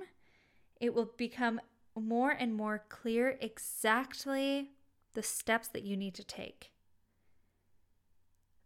it 0.80 0.92
will 0.92 1.11
become 1.16 1.61
more 1.99 2.30
and 2.30 2.54
more 2.54 2.85
clear 2.88 3.37
exactly 3.40 4.70
the 5.14 5.23
steps 5.23 5.68
that 5.68 5.82
you 5.82 5.97
need 5.97 6.14
to 6.14 6.25
take. 6.25 6.73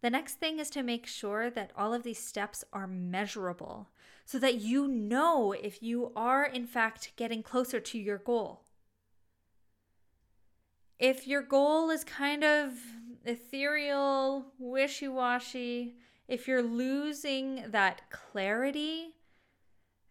The 0.03 0.11
next 0.11 0.35
thing 0.35 0.59
is 0.59 0.69
to 0.71 0.83
make 0.83 1.07
sure 1.07 1.49
that 1.49 1.73
all 1.77 1.95
of 1.95 2.03
these 2.03 2.19
steps 2.19 2.63
are 2.73 2.87
measurable 2.87 3.89
so 4.27 4.39
that 4.39 4.57
you 4.57 4.87
know 4.87 5.53
if 5.53 5.83
you 5.83 6.13
are, 6.15 6.45
in 6.45 6.67
fact, 6.67 7.13
getting 7.17 7.43
closer 7.43 7.81
to 7.81 7.99
your 7.99 8.19
goal. 8.19 8.65
If 10.99 11.27
your 11.27 11.43
goal 11.43 11.91
is 11.91 12.05
kind 12.05 12.45
of 12.45 12.73
ethereal, 13.25 14.53
wishy 14.59 15.09
washy, 15.09 15.97
if 16.29 16.47
you're 16.47 16.63
losing 16.63 17.65
that 17.71 18.03
clarity, 18.11 19.15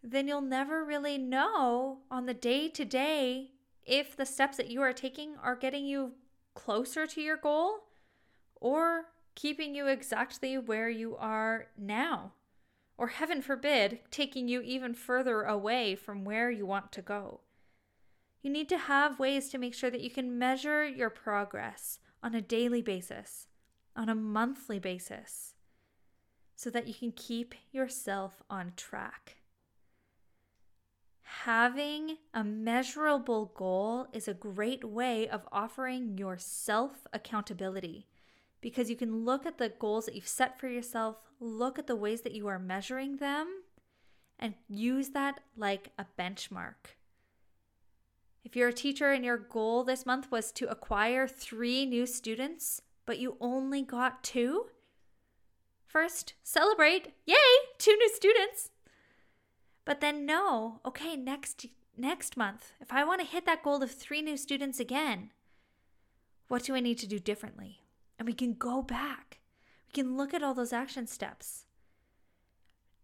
then 0.04 0.28
you'll 0.28 0.42
never 0.42 0.84
really 0.84 1.16
know 1.16 2.00
on 2.10 2.26
the 2.26 2.34
day 2.34 2.68
to 2.68 2.84
day 2.84 3.52
if 3.86 4.14
the 4.14 4.26
steps 4.26 4.58
that 4.58 4.70
you 4.70 4.82
are 4.82 4.92
taking 4.92 5.34
are 5.42 5.56
getting 5.56 5.86
you 5.86 6.12
closer 6.54 7.06
to 7.06 7.22
your 7.22 7.38
goal 7.38 7.78
or 8.60 9.06
keeping 9.34 9.74
you 9.74 9.86
exactly 9.86 10.58
where 10.58 10.90
you 10.90 11.16
are 11.16 11.68
now. 11.78 12.32
Or, 12.96 13.08
heaven 13.08 13.42
forbid, 13.42 14.00
taking 14.10 14.46
you 14.46 14.60
even 14.60 14.94
further 14.94 15.42
away 15.42 15.96
from 15.96 16.24
where 16.24 16.50
you 16.50 16.64
want 16.64 16.92
to 16.92 17.02
go. 17.02 17.40
You 18.40 18.50
need 18.50 18.68
to 18.68 18.78
have 18.78 19.18
ways 19.18 19.48
to 19.48 19.58
make 19.58 19.74
sure 19.74 19.90
that 19.90 20.02
you 20.02 20.10
can 20.10 20.38
measure 20.38 20.86
your 20.86 21.10
progress 21.10 21.98
on 22.22 22.34
a 22.34 22.42
daily 22.42 22.82
basis, 22.82 23.48
on 23.96 24.08
a 24.08 24.14
monthly 24.14 24.78
basis 24.78 25.54
so 26.54 26.70
that 26.70 26.86
you 26.86 26.94
can 26.94 27.10
keep 27.10 27.54
yourself 27.72 28.42
on 28.48 28.74
track. 28.76 29.38
Having 31.42 32.18
a 32.32 32.42
measurable 32.44 33.52
goal 33.54 34.06
is 34.12 34.28
a 34.28 34.34
great 34.34 34.84
way 34.84 35.28
of 35.28 35.46
offering 35.52 36.16
yourself 36.16 37.06
accountability 37.12 38.06
because 38.60 38.88
you 38.88 38.96
can 38.96 39.24
look 39.24 39.44
at 39.44 39.58
the 39.58 39.68
goals 39.68 40.06
that 40.06 40.14
you've 40.14 40.28
set 40.28 40.58
for 40.58 40.68
yourself, 40.68 41.16
look 41.40 41.78
at 41.78 41.86
the 41.86 41.96
ways 41.96 42.22
that 42.22 42.32
you 42.32 42.46
are 42.46 42.58
measuring 42.58 43.18
them, 43.18 43.62
and 44.38 44.54
use 44.68 45.10
that 45.10 45.40
like 45.56 45.90
a 45.98 46.06
benchmark. 46.18 46.96
If 48.42 48.56
you're 48.56 48.68
a 48.68 48.72
teacher 48.72 49.10
and 49.10 49.24
your 49.24 49.36
goal 49.36 49.84
this 49.84 50.06
month 50.06 50.30
was 50.30 50.50
to 50.52 50.70
acquire 50.70 51.28
three 51.28 51.84
new 51.84 52.06
students, 52.06 52.80
but 53.04 53.18
you 53.18 53.36
only 53.40 53.82
got 53.82 54.22
two, 54.24 54.66
First, 55.94 56.34
celebrate. 56.42 57.12
Yay, 57.24 57.36
two 57.78 57.96
new 57.96 58.10
students. 58.12 58.70
But 59.84 60.00
then 60.00 60.24
no, 60.24 60.80
okay, 60.86 61.16
next 61.16 61.66
next 61.96 62.36
month, 62.36 62.72
if 62.80 62.92
I 62.92 63.04
want 63.04 63.20
to 63.20 63.26
hit 63.26 63.46
that 63.46 63.62
goal 63.62 63.82
of 63.82 63.90
3 63.90 64.22
new 64.22 64.36
students 64.36 64.80
again, 64.80 65.30
what 66.48 66.64
do 66.64 66.74
I 66.74 66.80
need 66.80 66.98
to 66.98 67.06
do 67.06 67.18
differently? 67.18 67.80
And 68.18 68.26
we 68.26 68.32
can 68.32 68.54
go 68.54 68.82
back. 68.82 69.38
We 69.86 69.92
can 69.92 70.16
look 70.16 70.34
at 70.34 70.42
all 70.42 70.54
those 70.54 70.72
action 70.72 71.06
steps. 71.06 71.66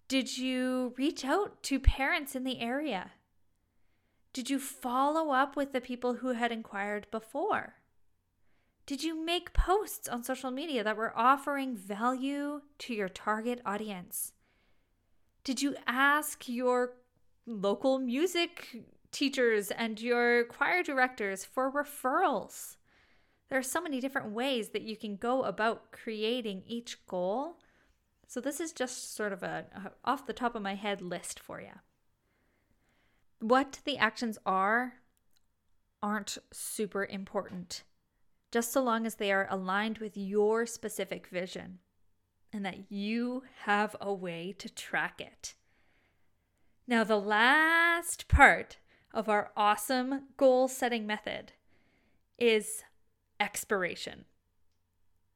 Did 0.09 0.39
you 0.39 0.95
reach 0.97 1.25
out 1.25 1.63
to 1.65 1.79
parents 1.79 2.35
in 2.35 2.45
the 2.45 2.61
area? 2.61 3.13
Did 4.33 4.51
you 4.51 4.59
follow 4.59 5.31
up 5.31 5.57
with 5.57 5.73
the 5.73 5.81
people 5.81 6.15
who 6.15 6.33
had 6.33 6.51
inquired 6.51 7.07
before? 7.11 7.75
Did 8.87 9.05
you 9.05 9.25
make 9.25 9.53
posts 9.53 10.09
on 10.09 10.25
social 10.25 10.51
media 10.51 10.83
that 10.83 10.97
were 10.97 11.17
offering 11.17 11.77
value 11.77 12.63
to 12.79 12.95
your 12.95 13.09
target 13.09 13.61
audience? 13.65 14.33
Did 15.43 15.63
you 15.63 15.77
ask 15.87 16.49
your 16.49 16.93
local 17.47 17.99
music 17.99 18.85
teachers 19.11 19.71
and 19.71 20.01
your 20.01 20.45
choir 20.45 20.83
directors 20.83 21.45
for 21.45 21.71
referrals? 21.71 22.77
There 23.49 23.59
are 23.59 23.63
so 23.63 23.81
many 23.81 24.01
different 24.01 24.33
ways 24.33 24.69
that 24.71 24.83
you 24.83 24.97
can 24.97 25.17
go 25.17 25.43
about 25.43 25.93
creating 25.93 26.63
each 26.67 27.05
goal. 27.07 27.59
So, 28.29 28.41
this 28.41 28.61
is 28.61 28.73
just 28.73 29.17
sort 29.17 29.33
of 29.33 29.43
a, 29.43 29.65
off 30.05 30.27
the 30.27 30.33
top 30.33 30.55
of 30.55 30.63
my 30.63 30.77
head 30.77 31.03
list 31.03 31.41
for 31.41 31.61
you. 31.61 31.81
What 33.41 33.81
the 33.85 33.99
actions 33.99 34.39
are 34.47 34.95
aren't 36.03 36.39
super 36.53 37.05
important, 37.07 37.83
just 38.53 38.73
so 38.73 38.83
long 38.83 39.05
as 39.05 39.17
they 39.17 39.33
are 39.33 39.49
aligned 39.51 39.99
with 39.99 40.17
your 40.17 40.65
specific 40.65 41.27
vision 41.27 41.81
and 42.53 42.65
that 42.65 42.91
you 42.91 43.45
have 43.65 43.95
a 44.01 44.13
way 44.13 44.55
to 44.59 44.69
track 44.69 45.21
it. 45.21 45.55
Now, 46.87 47.05
the 47.05 47.21
last 47.21 48.27
part 48.29 48.79
of 49.13 49.29
our 49.29 49.53
awesome 49.57 50.23
goal 50.37 50.69
setting 50.69 51.07
method 51.07 51.53
is 52.39 52.83
expiration. 53.39 54.25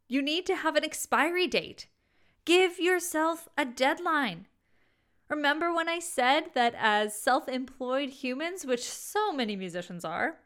You 0.08 0.22
need 0.22 0.46
to 0.46 0.56
have 0.56 0.76
an 0.76 0.84
expiry 0.84 1.46
date. 1.46 1.86
Give 2.44 2.78
yourself 2.78 3.48
a 3.56 3.64
deadline. 3.64 4.46
Remember 5.28 5.72
when 5.72 5.88
I 5.88 5.98
said 5.98 6.50
that 6.54 6.74
as 6.76 7.18
self 7.18 7.48
employed 7.48 8.10
humans, 8.10 8.66
which 8.66 8.82
so 8.84 9.32
many 9.32 9.56
musicians 9.56 10.04
are, 10.04 10.38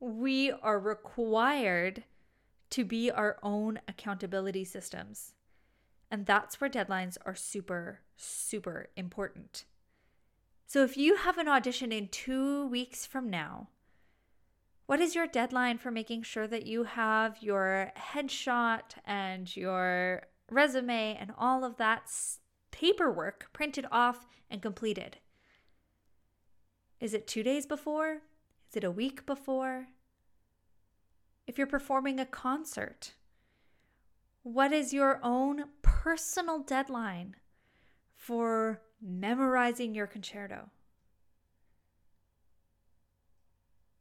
we 0.00 0.50
are 0.50 0.78
required 0.78 2.04
to 2.70 2.84
be 2.84 3.10
our 3.10 3.38
own 3.42 3.80
accountability 3.86 4.64
systems. 4.64 5.34
And 6.10 6.26
that's 6.26 6.60
where 6.60 6.70
deadlines 6.70 7.16
are 7.24 7.34
super, 7.34 8.00
super 8.16 8.88
important. 8.96 9.64
So 10.66 10.82
if 10.82 10.96
you 10.96 11.16
have 11.16 11.38
an 11.38 11.48
audition 11.48 11.92
in 11.92 12.08
two 12.08 12.66
weeks 12.66 13.06
from 13.06 13.28
now, 13.30 13.68
what 14.86 15.00
is 15.00 15.14
your 15.14 15.26
deadline 15.26 15.78
for 15.78 15.90
making 15.90 16.22
sure 16.22 16.46
that 16.46 16.66
you 16.66 16.84
have 16.84 17.38
your 17.40 17.92
headshot 17.96 18.96
and 19.04 19.54
your 19.56 20.22
resume 20.50 21.16
and 21.18 21.32
all 21.38 21.64
of 21.64 21.76
that 21.78 22.10
paperwork 22.70 23.48
printed 23.52 23.86
off 23.90 24.26
and 24.50 24.60
completed? 24.60 25.18
Is 27.00 27.14
it 27.14 27.26
two 27.26 27.42
days 27.42 27.66
before? 27.66 28.22
Is 28.70 28.76
it 28.76 28.84
a 28.84 28.90
week 28.90 29.26
before? 29.26 29.86
If 31.46 31.58
you're 31.58 31.66
performing 31.66 32.18
a 32.18 32.26
concert, 32.26 33.14
what 34.44 34.72
is 34.72 34.92
your 34.92 35.18
own 35.22 35.64
personal 35.80 36.58
deadline 36.60 37.34
for 38.14 38.82
memorizing 39.00 39.94
your 39.94 40.06
concerto? 40.06 40.70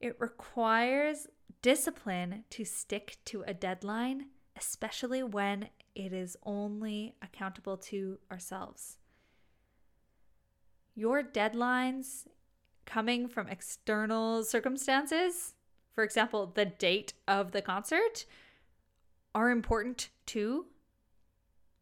It 0.01 0.17
requires 0.19 1.27
discipline 1.61 2.43
to 2.49 2.65
stick 2.65 3.17
to 3.25 3.43
a 3.47 3.53
deadline, 3.53 4.27
especially 4.57 5.23
when 5.23 5.69
it 5.95 6.11
is 6.11 6.35
only 6.43 7.15
accountable 7.21 7.77
to 7.77 8.19
ourselves. 8.29 8.97
Your 10.93 11.23
deadlines 11.23 12.27
coming 12.85 13.29
from 13.29 13.47
external 13.47 14.43
circumstances, 14.43 15.53
for 15.95 16.03
example, 16.03 16.51
the 16.53 16.65
date 16.65 17.13
of 17.29 17.53
the 17.53 17.61
concert, 17.61 18.25
are 19.33 19.49
important 19.49 20.09
too. 20.25 20.67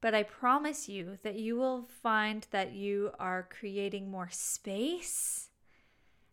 But 0.01 0.15
I 0.15 0.23
promise 0.23 0.89
you 0.89 1.19
that 1.23 1.35
you 1.35 1.55
will 1.55 1.87
find 2.01 2.47
that 2.51 2.73
you 2.73 3.11
are 3.19 3.47
creating 3.49 4.09
more 4.09 4.29
space 4.31 5.49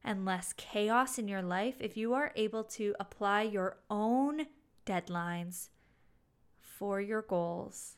and 0.02 0.24
less 0.24 0.54
chaos 0.56 1.18
in 1.18 1.28
your 1.28 1.42
life 1.42 1.74
if 1.80 1.96
you 1.96 2.14
are 2.14 2.32
able 2.34 2.64
to 2.64 2.94
apply 2.98 3.42
your 3.42 3.76
own 3.90 4.46
deadlines 4.86 5.68
for 6.60 7.00
your 7.00 7.20
goals 7.20 7.96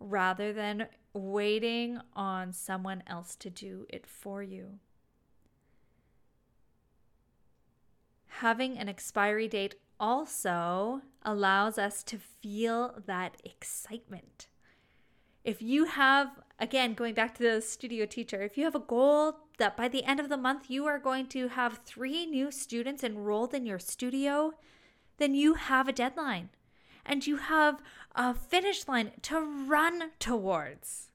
rather 0.00 0.52
than 0.52 0.88
waiting 1.12 2.00
on 2.14 2.52
someone 2.52 3.02
else 3.06 3.36
to 3.36 3.50
do 3.50 3.86
it 3.88 4.06
for 4.06 4.42
you. 4.42 4.78
Having 8.26 8.78
an 8.78 8.88
expiry 8.88 9.48
date 9.48 9.74
also 10.00 11.02
allows 11.22 11.78
us 11.78 12.02
to 12.04 12.18
feel 12.18 13.02
that 13.06 13.36
excitement. 13.44 14.48
If 15.44 15.62
you 15.62 15.86
have, 15.86 16.40
again, 16.58 16.94
going 16.94 17.14
back 17.14 17.34
to 17.36 17.42
the 17.42 17.60
studio 17.60 18.06
teacher, 18.06 18.42
if 18.42 18.58
you 18.58 18.64
have 18.64 18.74
a 18.74 18.80
goal 18.80 19.38
that 19.58 19.76
by 19.76 19.88
the 19.88 20.04
end 20.04 20.20
of 20.20 20.28
the 20.28 20.36
month 20.36 20.68
you 20.68 20.86
are 20.86 20.98
going 20.98 21.26
to 21.28 21.48
have 21.48 21.80
three 21.84 22.26
new 22.26 22.50
students 22.50 23.02
enrolled 23.02 23.54
in 23.54 23.66
your 23.66 23.78
studio, 23.78 24.52
then 25.16 25.34
you 25.34 25.54
have 25.54 25.88
a 25.88 25.92
deadline 25.92 26.50
and 27.04 27.26
you 27.26 27.36
have 27.36 27.82
a 28.14 28.34
finish 28.34 28.86
line 28.86 29.12
to 29.22 29.40
run 29.40 30.10
towards. 30.18 31.10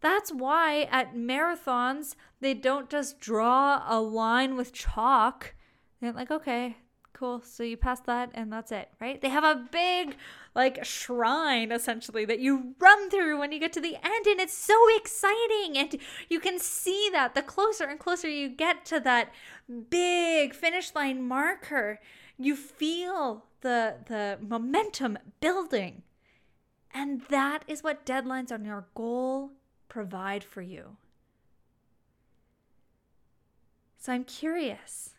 That's 0.00 0.30
why 0.30 0.82
at 0.90 1.14
marathons, 1.14 2.14
they 2.40 2.52
don't 2.52 2.90
just 2.90 3.20
draw 3.20 3.82
a 3.88 3.98
line 4.00 4.54
with 4.54 4.74
chalk. 4.74 5.54
They're 6.00 6.12
like, 6.12 6.30
okay, 6.30 6.76
cool. 7.14 7.40
So 7.42 7.62
you 7.62 7.76
pass 7.76 8.00
that 8.00 8.30
and 8.34 8.52
that's 8.52 8.70
it, 8.70 8.90
right? 9.00 9.20
They 9.20 9.30
have 9.30 9.44
a 9.44 9.64
big 9.70 10.16
like 10.54 10.84
shrine 10.84 11.72
essentially 11.72 12.24
that 12.26 12.40
you 12.40 12.74
run 12.78 13.08
through 13.08 13.38
when 13.38 13.52
you 13.52 13.58
get 13.58 13.72
to 13.74 13.80
the 13.80 13.94
end 13.94 14.26
and 14.26 14.40
it's 14.40 14.56
so 14.56 14.76
exciting 14.96 15.78
and 15.78 15.96
you 16.28 16.40
can 16.40 16.58
see 16.58 17.08
that 17.12 17.34
the 17.34 17.42
closer 17.42 17.84
and 17.84 17.98
closer 17.98 18.28
you 18.28 18.48
get 18.48 18.84
to 18.86 19.00
that 19.00 19.32
big 19.90 20.54
finish 20.54 20.94
line 20.94 21.26
marker, 21.26 22.00
you 22.38 22.54
feel 22.56 23.46
the 23.62 23.96
the 24.06 24.38
momentum 24.40 25.18
building. 25.40 26.02
And 26.92 27.22
that 27.22 27.64
is 27.66 27.82
what 27.82 28.06
deadlines 28.06 28.52
on 28.52 28.64
your 28.64 28.86
goal 28.94 29.52
provide 29.88 30.44
for 30.44 30.62
you. 30.62 30.96
So 33.98 34.12
I'm 34.12 34.24
curious 34.24 35.13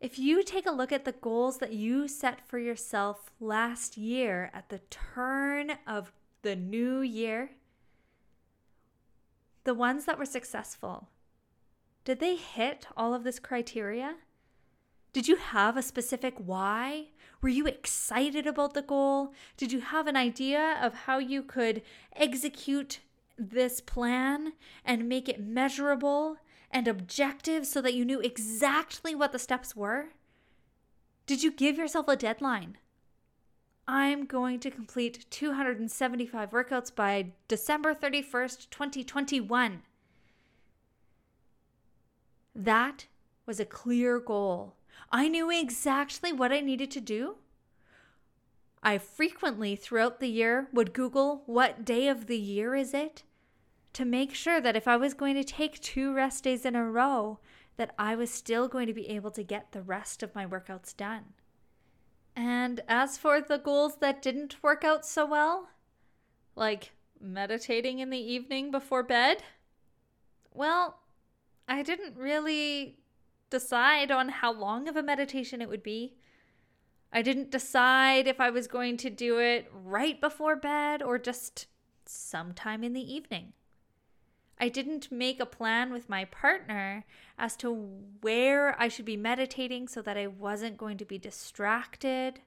if 0.00 0.18
you 0.18 0.42
take 0.42 0.66
a 0.66 0.72
look 0.72 0.92
at 0.92 1.04
the 1.04 1.12
goals 1.12 1.58
that 1.58 1.72
you 1.72 2.06
set 2.06 2.46
for 2.46 2.58
yourself 2.58 3.30
last 3.40 3.96
year 3.96 4.50
at 4.54 4.68
the 4.68 4.80
turn 4.90 5.72
of 5.86 6.12
the 6.42 6.54
new 6.54 7.00
year, 7.00 7.50
the 9.64 9.74
ones 9.74 10.04
that 10.04 10.18
were 10.18 10.24
successful, 10.24 11.08
did 12.04 12.20
they 12.20 12.36
hit 12.36 12.86
all 12.96 13.12
of 13.12 13.24
this 13.24 13.38
criteria? 13.38 14.14
Did 15.12 15.26
you 15.26 15.36
have 15.36 15.76
a 15.76 15.82
specific 15.82 16.34
why? 16.38 17.08
Were 17.42 17.48
you 17.48 17.66
excited 17.66 18.46
about 18.46 18.74
the 18.74 18.82
goal? 18.82 19.32
Did 19.56 19.72
you 19.72 19.80
have 19.80 20.06
an 20.06 20.16
idea 20.16 20.78
of 20.80 20.94
how 20.94 21.18
you 21.18 21.42
could 21.42 21.82
execute 22.14 23.00
this 23.36 23.80
plan 23.80 24.52
and 24.84 25.08
make 25.08 25.28
it 25.28 25.40
measurable 25.40 26.36
and 26.70 26.86
objective 26.86 27.66
so 27.66 27.80
that 27.82 27.94
you 27.94 28.04
knew 28.04 28.20
exactly 28.20 29.14
what 29.14 29.32
the 29.32 29.38
steps 29.38 29.74
were? 29.74 30.10
Did 31.26 31.42
you 31.42 31.50
give 31.50 31.76
yourself 31.76 32.08
a 32.08 32.16
deadline? 32.16 32.78
I'm 33.86 34.26
going 34.26 34.60
to 34.60 34.70
complete 34.70 35.24
275 35.30 36.50
workouts 36.50 36.94
by 36.94 37.32
December 37.48 37.94
31st, 37.94 38.68
2021. 38.70 39.82
That 42.54 43.06
was 43.46 43.60
a 43.60 43.64
clear 43.64 44.20
goal. 44.20 44.74
I 45.10 45.28
knew 45.28 45.50
exactly 45.50 46.32
what 46.32 46.52
I 46.52 46.60
needed 46.60 46.90
to 46.92 47.00
do. 47.00 47.36
I 48.82 48.98
frequently 48.98 49.74
throughout 49.74 50.20
the 50.20 50.28
year 50.28 50.68
would 50.72 50.92
Google 50.92 51.42
what 51.46 51.84
day 51.84 52.08
of 52.08 52.26
the 52.26 52.38
year 52.38 52.74
is 52.74 52.92
it 52.92 53.22
to 53.92 54.04
make 54.04 54.34
sure 54.34 54.60
that 54.60 54.76
if 54.76 54.86
I 54.86 54.96
was 54.96 55.14
going 55.14 55.34
to 55.34 55.44
take 55.44 55.80
two 55.80 56.14
rest 56.14 56.44
days 56.44 56.64
in 56.64 56.76
a 56.76 56.84
row, 56.84 57.38
that 57.76 57.94
I 57.98 58.14
was 58.14 58.30
still 58.30 58.68
going 58.68 58.86
to 58.86 58.92
be 58.92 59.08
able 59.08 59.30
to 59.32 59.42
get 59.42 59.72
the 59.72 59.82
rest 59.82 60.22
of 60.22 60.34
my 60.34 60.46
workouts 60.46 60.96
done. 60.96 61.34
And 62.36 62.80
as 62.86 63.18
for 63.18 63.40
the 63.40 63.58
goals 63.58 63.96
that 63.96 64.22
didn't 64.22 64.62
work 64.62 64.84
out 64.84 65.04
so 65.04 65.26
well, 65.26 65.68
like 66.54 66.92
meditating 67.20 67.98
in 67.98 68.10
the 68.10 68.18
evening 68.18 68.70
before 68.70 69.02
bed, 69.02 69.42
well, 70.52 71.00
I 71.66 71.82
didn't 71.82 72.16
really 72.16 72.98
decide 73.50 74.10
on 74.10 74.28
how 74.28 74.52
long 74.52 74.88
of 74.88 74.96
a 74.96 75.02
meditation 75.02 75.60
it 75.62 75.68
would 75.68 75.82
be. 75.82 76.14
I 77.12 77.22
didn't 77.22 77.50
decide 77.50 78.26
if 78.26 78.40
I 78.40 78.50
was 78.50 78.66
going 78.66 78.96
to 78.98 79.10
do 79.10 79.38
it 79.38 79.70
right 79.72 80.20
before 80.20 80.56
bed 80.56 81.02
or 81.02 81.18
just 81.18 81.66
sometime 82.04 82.84
in 82.84 82.92
the 82.92 83.14
evening. 83.14 83.52
I 84.60 84.68
didn't 84.68 85.12
make 85.12 85.40
a 85.40 85.46
plan 85.46 85.92
with 85.92 86.08
my 86.08 86.24
partner 86.24 87.04
as 87.38 87.56
to 87.56 87.72
where 88.20 88.80
I 88.80 88.88
should 88.88 89.04
be 89.04 89.16
meditating 89.16 89.88
so 89.88 90.02
that 90.02 90.16
I 90.16 90.26
wasn't 90.26 90.76
going 90.76 90.98
to 90.98 91.04
be 91.04 91.18
distracted. 91.18 92.40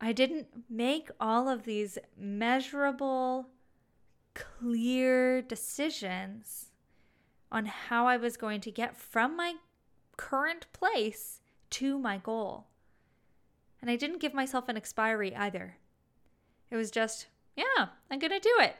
I 0.00 0.12
didn't 0.12 0.48
make 0.70 1.10
all 1.20 1.48
of 1.48 1.64
these 1.64 1.98
measurable, 2.16 3.48
clear 4.34 5.42
decisions 5.42 6.70
on 7.52 7.66
how 7.66 8.06
I 8.06 8.16
was 8.16 8.36
going 8.36 8.60
to 8.62 8.70
get 8.70 8.96
from 8.96 9.36
my 9.36 9.54
current 10.16 10.66
place 10.72 11.40
to 11.70 11.98
my 11.98 12.18
goal. 12.18 12.66
And 13.80 13.90
I 13.90 13.96
didn't 13.96 14.20
give 14.20 14.32
myself 14.32 14.68
an 14.68 14.76
expiry 14.76 15.34
either. 15.36 15.76
It 16.70 16.76
was 16.76 16.90
just, 16.90 17.26
yeah, 17.54 17.88
I'm 18.10 18.18
going 18.18 18.32
to 18.32 18.40
do 18.40 18.54
it. 18.60 18.76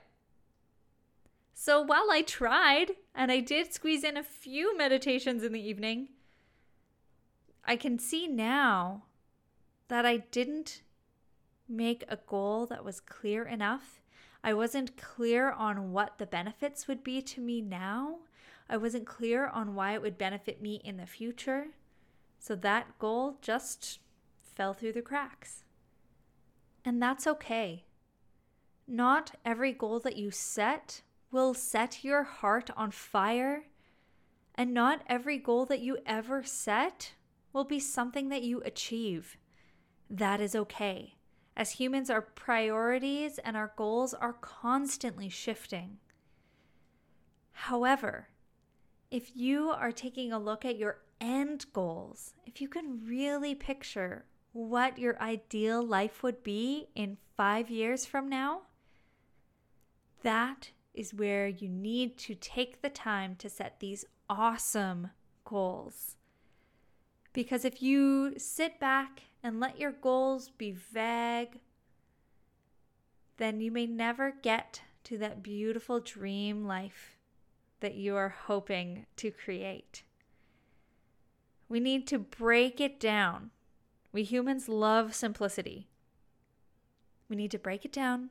So 1.54 1.80
while 1.80 2.08
I 2.10 2.22
tried, 2.22 2.92
and 3.14 3.30
I 3.30 3.40
did 3.40 3.72
squeeze 3.72 4.02
in 4.02 4.16
a 4.16 4.24
few 4.24 4.76
meditations 4.76 5.44
in 5.44 5.52
the 5.52 5.66
evening, 5.66 6.08
I 7.64 7.76
can 7.76 7.98
see 7.98 8.26
now 8.26 9.04
that 9.88 10.04
I 10.04 10.18
didn't 10.18 10.82
make 11.68 12.04
a 12.08 12.16
goal 12.16 12.66
that 12.66 12.84
was 12.84 13.00
clear 13.00 13.44
enough. 13.44 14.02
I 14.42 14.52
wasn't 14.52 14.96
clear 14.96 15.52
on 15.52 15.92
what 15.92 16.18
the 16.18 16.26
benefits 16.26 16.86
would 16.86 17.02
be 17.02 17.22
to 17.22 17.40
me 17.40 17.62
now. 17.62 18.18
I 18.68 18.76
wasn't 18.76 19.06
clear 19.06 19.46
on 19.46 19.74
why 19.74 19.94
it 19.94 20.02
would 20.02 20.18
benefit 20.18 20.60
me 20.60 20.82
in 20.84 20.96
the 20.96 21.06
future. 21.06 21.68
So 22.38 22.54
that 22.56 22.98
goal 22.98 23.38
just 23.40 24.00
fell 24.42 24.74
through 24.74 24.92
the 24.92 25.02
cracks. 25.02 25.64
And 26.84 27.00
that's 27.00 27.26
okay. 27.26 27.84
Not 28.86 29.36
every 29.44 29.72
goal 29.72 30.00
that 30.00 30.16
you 30.16 30.30
set 30.30 31.00
will 31.34 31.52
set 31.52 32.04
your 32.04 32.22
heart 32.22 32.70
on 32.76 32.92
fire, 32.92 33.64
and 34.54 34.72
not 34.72 35.02
every 35.08 35.36
goal 35.36 35.66
that 35.66 35.80
you 35.80 35.98
ever 36.06 36.44
set 36.44 37.14
will 37.52 37.64
be 37.64 37.80
something 37.80 38.28
that 38.28 38.44
you 38.44 38.62
achieve. 38.64 39.36
That 40.08 40.40
is 40.40 40.54
okay. 40.54 41.16
As 41.56 41.72
humans, 41.72 42.08
our 42.08 42.22
priorities 42.22 43.38
and 43.38 43.56
our 43.56 43.72
goals 43.74 44.14
are 44.14 44.34
constantly 44.34 45.28
shifting. 45.28 45.98
However, 47.50 48.28
if 49.10 49.32
you 49.34 49.70
are 49.70 49.90
taking 49.90 50.32
a 50.32 50.38
look 50.38 50.64
at 50.64 50.78
your 50.78 50.98
end 51.20 51.66
goals, 51.72 52.34
if 52.46 52.60
you 52.60 52.68
can 52.68 53.04
really 53.04 53.56
picture 53.56 54.24
what 54.52 55.00
your 55.00 55.20
ideal 55.20 55.84
life 55.84 56.22
would 56.22 56.44
be 56.44 56.86
in 56.94 57.18
five 57.36 57.70
years 57.70 58.06
from 58.06 58.28
now, 58.28 58.62
that 60.22 60.70
is 60.94 61.12
where 61.12 61.48
you 61.48 61.68
need 61.68 62.16
to 62.18 62.34
take 62.34 62.80
the 62.80 62.88
time 62.88 63.34
to 63.36 63.50
set 63.50 63.80
these 63.80 64.04
awesome 64.30 65.10
goals. 65.44 66.16
Because 67.32 67.64
if 67.64 67.82
you 67.82 68.34
sit 68.38 68.78
back 68.78 69.22
and 69.42 69.60
let 69.60 69.78
your 69.78 69.92
goals 69.92 70.50
be 70.56 70.70
vague, 70.70 71.58
then 73.36 73.60
you 73.60 73.70
may 73.70 73.86
never 73.86 74.32
get 74.42 74.82
to 75.04 75.18
that 75.18 75.42
beautiful 75.42 76.00
dream 76.00 76.64
life 76.64 77.16
that 77.80 77.94
you 77.94 78.16
are 78.16 78.34
hoping 78.46 79.04
to 79.16 79.30
create. 79.30 80.04
We 81.68 81.80
need 81.80 82.06
to 82.06 82.18
break 82.18 82.80
it 82.80 83.00
down. 83.00 83.50
We 84.12 84.22
humans 84.22 84.68
love 84.68 85.14
simplicity. 85.14 85.88
We 87.28 87.36
need 87.36 87.50
to 87.50 87.58
break 87.58 87.84
it 87.84 87.92
down, 87.92 88.30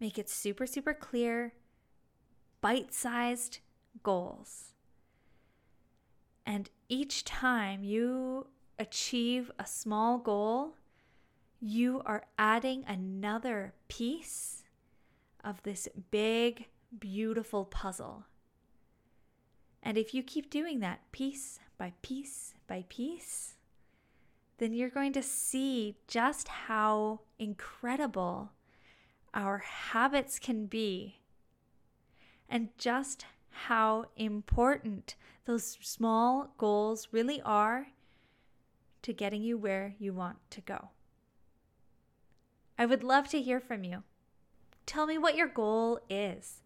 make 0.00 0.18
it 0.18 0.28
super, 0.28 0.66
super 0.66 0.92
clear, 0.92 1.54
bite 2.64 2.94
sized 2.94 3.58
goals. 4.02 4.72
And 6.46 6.70
each 6.88 7.22
time 7.22 7.84
you 7.84 8.46
achieve 8.78 9.50
a 9.58 9.66
small 9.66 10.16
goal, 10.16 10.78
you 11.60 12.00
are 12.06 12.24
adding 12.38 12.82
another 12.88 13.74
piece 13.88 14.64
of 15.44 15.62
this 15.62 15.90
big, 16.10 16.64
beautiful 16.98 17.66
puzzle. 17.66 18.24
And 19.82 19.98
if 19.98 20.14
you 20.14 20.22
keep 20.22 20.48
doing 20.48 20.80
that 20.80 21.12
piece 21.12 21.58
by 21.76 21.92
piece 22.00 22.54
by 22.66 22.86
piece, 22.88 23.56
then 24.56 24.72
you're 24.72 24.88
going 24.88 25.12
to 25.12 25.22
see 25.22 25.98
just 26.08 26.48
how 26.48 27.20
incredible 27.38 28.52
our 29.34 29.58
habits 29.58 30.38
can 30.38 30.64
be 30.64 31.18
and 32.48 32.68
just 32.78 33.26
how 33.50 34.06
important 34.16 35.14
those 35.44 35.78
small 35.80 36.54
goals 36.58 37.08
really 37.12 37.40
are 37.42 37.88
to 39.02 39.12
getting 39.12 39.42
you 39.42 39.58
where 39.58 39.94
you 39.98 40.12
want 40.12 40.38
to 40.50 40.60
go. 40.60 40.88
I 42.78 42.86
would 42.86 43.04
love 43.04 43.28
to 43.28 43.42
hear 43.42 43.60
from 43.60 43.84
you. 43.84 44.02
Tell 44.86 45.06
me 45.06 45.18
what 45.18 45.36
your 45.36 45.48
goal 45.48 46.00
is. 46.10 46.62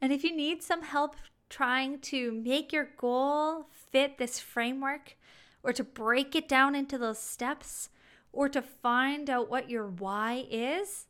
And 0.00 0.12
if 0.12 0.22
you 0.22 0.34
need 0.34 0.62
some 0.62 0.82
help 0.82 1.16
trying 1.48 1.98
to 2.00 2.30
make 2.32 2.72
your 2.72 2.90
goal 2.96 3.68
fit 3.72 4.18
this 4.18 4.38
framework, 4.38 5.16
or 5.62 5.72
to 5.72 5.82
break 5.82 6.36
it 6.36 6.48
down 6.48 6.74
into 6.74 6.98
those 6.98 7.18
steps, 7.18 7.88
or 8.32 8.48
to 8.48 8.62
find 8.62 9.28
out 9.28 9.50
what 9.50 9.70
your 9.70 9.86
why 9.86 10.46
is, 10.50 11.06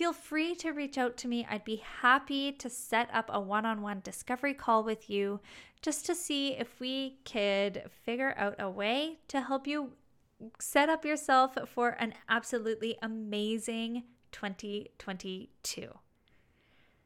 feel 0.00 0.14
free 0.14 0.54
to 0.54 0.70
reach 0.70 0.96
out 0.96 1.18
to 1.18 1.28
me. 1.28 1.46
I'd 1.50 1.62
be 1.62 1.82
happy 2.00 2.52
to 2.52 2.70
set 2.70 3.10
up 3.12 3.28
a 3.30 3.38
one 3.38 3.66
on 3.66 3.82
one 3.82 4.00
discovery 4.02 4.54
call 4.54 4.82
with 4.82 5.10
you 5.10 5.40
just 5.82 6.06
to 6.06 6.14
see 6.14 6.54
if 6.54 6.80
we 6.80 7.18
could 7.26 7.82
figure 8.06 8.32
out 8.38 8.54
a 8.58 8.70
way 8.70 9.18
to 9.28 9.42
help 9.42 9.66
you 9.66 9.92
set 10.58 10.88
up 10.88 11.04
yourself 11.04 11.58
for 11.66 11.90
an 11.98 12.14
absolutely 12.30 12.96
amazing 13.02 14.04
2022. 14.32 15.88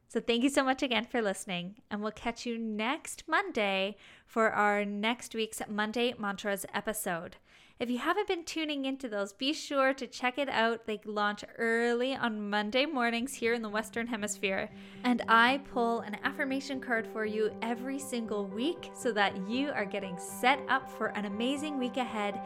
So, 0.07 0.21
thank 0.21 0.45
you 0.45 0.49
so 0.49 0.63
much 0.63 0.81
again 0.81 1.07
for 1.11 1.21
listening, 1.21 1.75
and 1.91 2.01
we'll 2.01 2.13
catch 2.13 2.47
you 2.47 2.57
next 2.57 3.25
Monday 3.27 3.97
for 4.25 4.53
our 4.53 4.85
next 4.85 5.35
week's 5.35 5.61
Monday 5.69 6.15
Mantras 6.17 6.65
episode. 6.73 7.39
If 7.81 7.91
you 7.91 7.99
haven't 7.99 8.29
been 8.29 8.45
tuning 8.45 8.85
into 8.85 9.09
those, 9.09 9.33
be 9.33 9.53
sure 9.53 9.93
to 9.95 10.07
check 10.07 10.39
it 10.39 10.49
out. 10.49 10.87
They 10.87 11.01
launch 11.05 11.45
early 11.59 12.15
on 12.15 12.49
Monday 12.49 12.87
mornings 12.87 13.35
here 13.35 13.53
in 13.53 13.63
the 13.63 13.69
Western 13.69 14.07
Hemisphere. 14.07 14.71
And 15.03 15.23
I 15.27 15.61
pull 15.73 16.01
an 16.01 16.17
affirmation 16.23 16.81
card 16.81 17.05
for 17.05 17.27
you 17.27 17.51
every 17.63 17.99
single 17.99 18.47
week 18.47 18.93
so 18.95 19.11
that 19.13 19.49
you 19.49 19.71
are 19.71 19.85
getting 19.85 20.17
set 20.19 20.61
up 20.69 20.89
for 20.89 21.09
an 21.09 21.25
amazing 21.25 21.77
week 21.77 21.97
ahead 21.97 22.41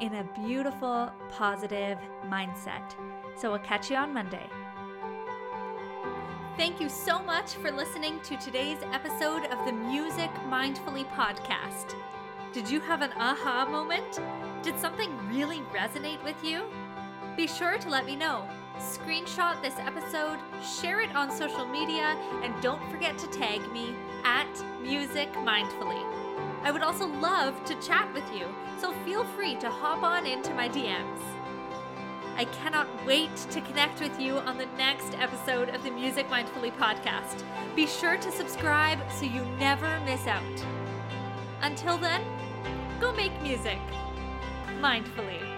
in 0.00 0.14
a 0.16 0.28
beautiful, 0.46 1.10
positive 1.30 1.96
mindset. 2.26 2.94
So 3.38 3.50
we'll 3.50 3.60
catch 3.60 3.90
you 3.90 3.96
on 3.96 4.12
Monday. 4.12 4.46
Thank 6.58 6.78
you 6.78 6.90
so 6.90 7.20
much 7.20 7.54
for 7.54 7.72
listening 7.72 8.20
to 8.20 8.36
today's 8.36 8.78
episode 8.92 9.46
of 9.46 9.64
the 9.64 9.72
Music 9.72 10.30
Mindfully 10.50 11.10
podcast. 11.14 11.94
Did 12.52 12.68
you 12.68 12.80
have 12.80 13.00
an 13.00 13.12
aha 13.16 13.66
moment? 13.68 14.20
Did 14.64 14.80
something 14.80 15.10
really 15.28 15.60
resonate 15.74 16.24
with 16.24 16.42
you? 16.42 16.62
Be 17.36 17.46
sure 17.46 17.76
to 17.76 17.90
let 17.90 18.06
me 18.06 18.16
know. 18.16 18.48
Screenshot 18.78 19.60
this 19.60 19.74
episode, 19.76 20.38
share 20.62 21.02
it 21.02 21.14
on 21.14 21.30
social 21.30 21.66
media, 21.66 22.16
and 22.42 22.54
don't 22.62 22.82
forget 22.90 23.18
to 23.18 23.26
tag 23.26 23.60
me 23.74 23.94
at 24.24 24.48
Music 24.80 25.30
Mindfully. 25.34 26.02
I 26.62 26.70
would 26.70 26.80
also 26.80 27.06
love 27.06 27.62
to 27.66 27.74
chat 27.74 28.10
with 28.14 28.24
you, 28.34 28.46
so 28.80 28.94
feel 29.04 29.24
free 29.24 29.54
to 29.56 29.68
hop 29.68 30.02
on 30.02 30.24
into 30.24 30.54
my 30.54 30.70
DMs. 30.70 31.20
I 32.38 32.46
cannot 32.46 32.88
wait 33.04 33.36
to 33.50 33.60
connect 33.60 34.00
with 34.00 34.18
you 34.18 34.38
on 34.38 34.56
the 34.56 34.68
next 34.78 35.12
episode 35.18 35.68
of 35.68 35.84
the 35.84 35.90
Music 35.90 36.26
Mindfully 36.30 36.74
podcast. 36.78 37.44
Be 37.76 37.86
sure 37.86 38.16
to 38.16 38.32
subscribe 38.32 38.98
so 39.12 39.26
you 39.26 39.44
never 39.58 40.00
miss 40.06 40.26
out. 40.26 40.64
Until 41.60 41.98
then, 41.98 42.22
go 42.98 43.12
make 43.12 43.42
music 43.42 43.78
mindfully. 44.84 45.53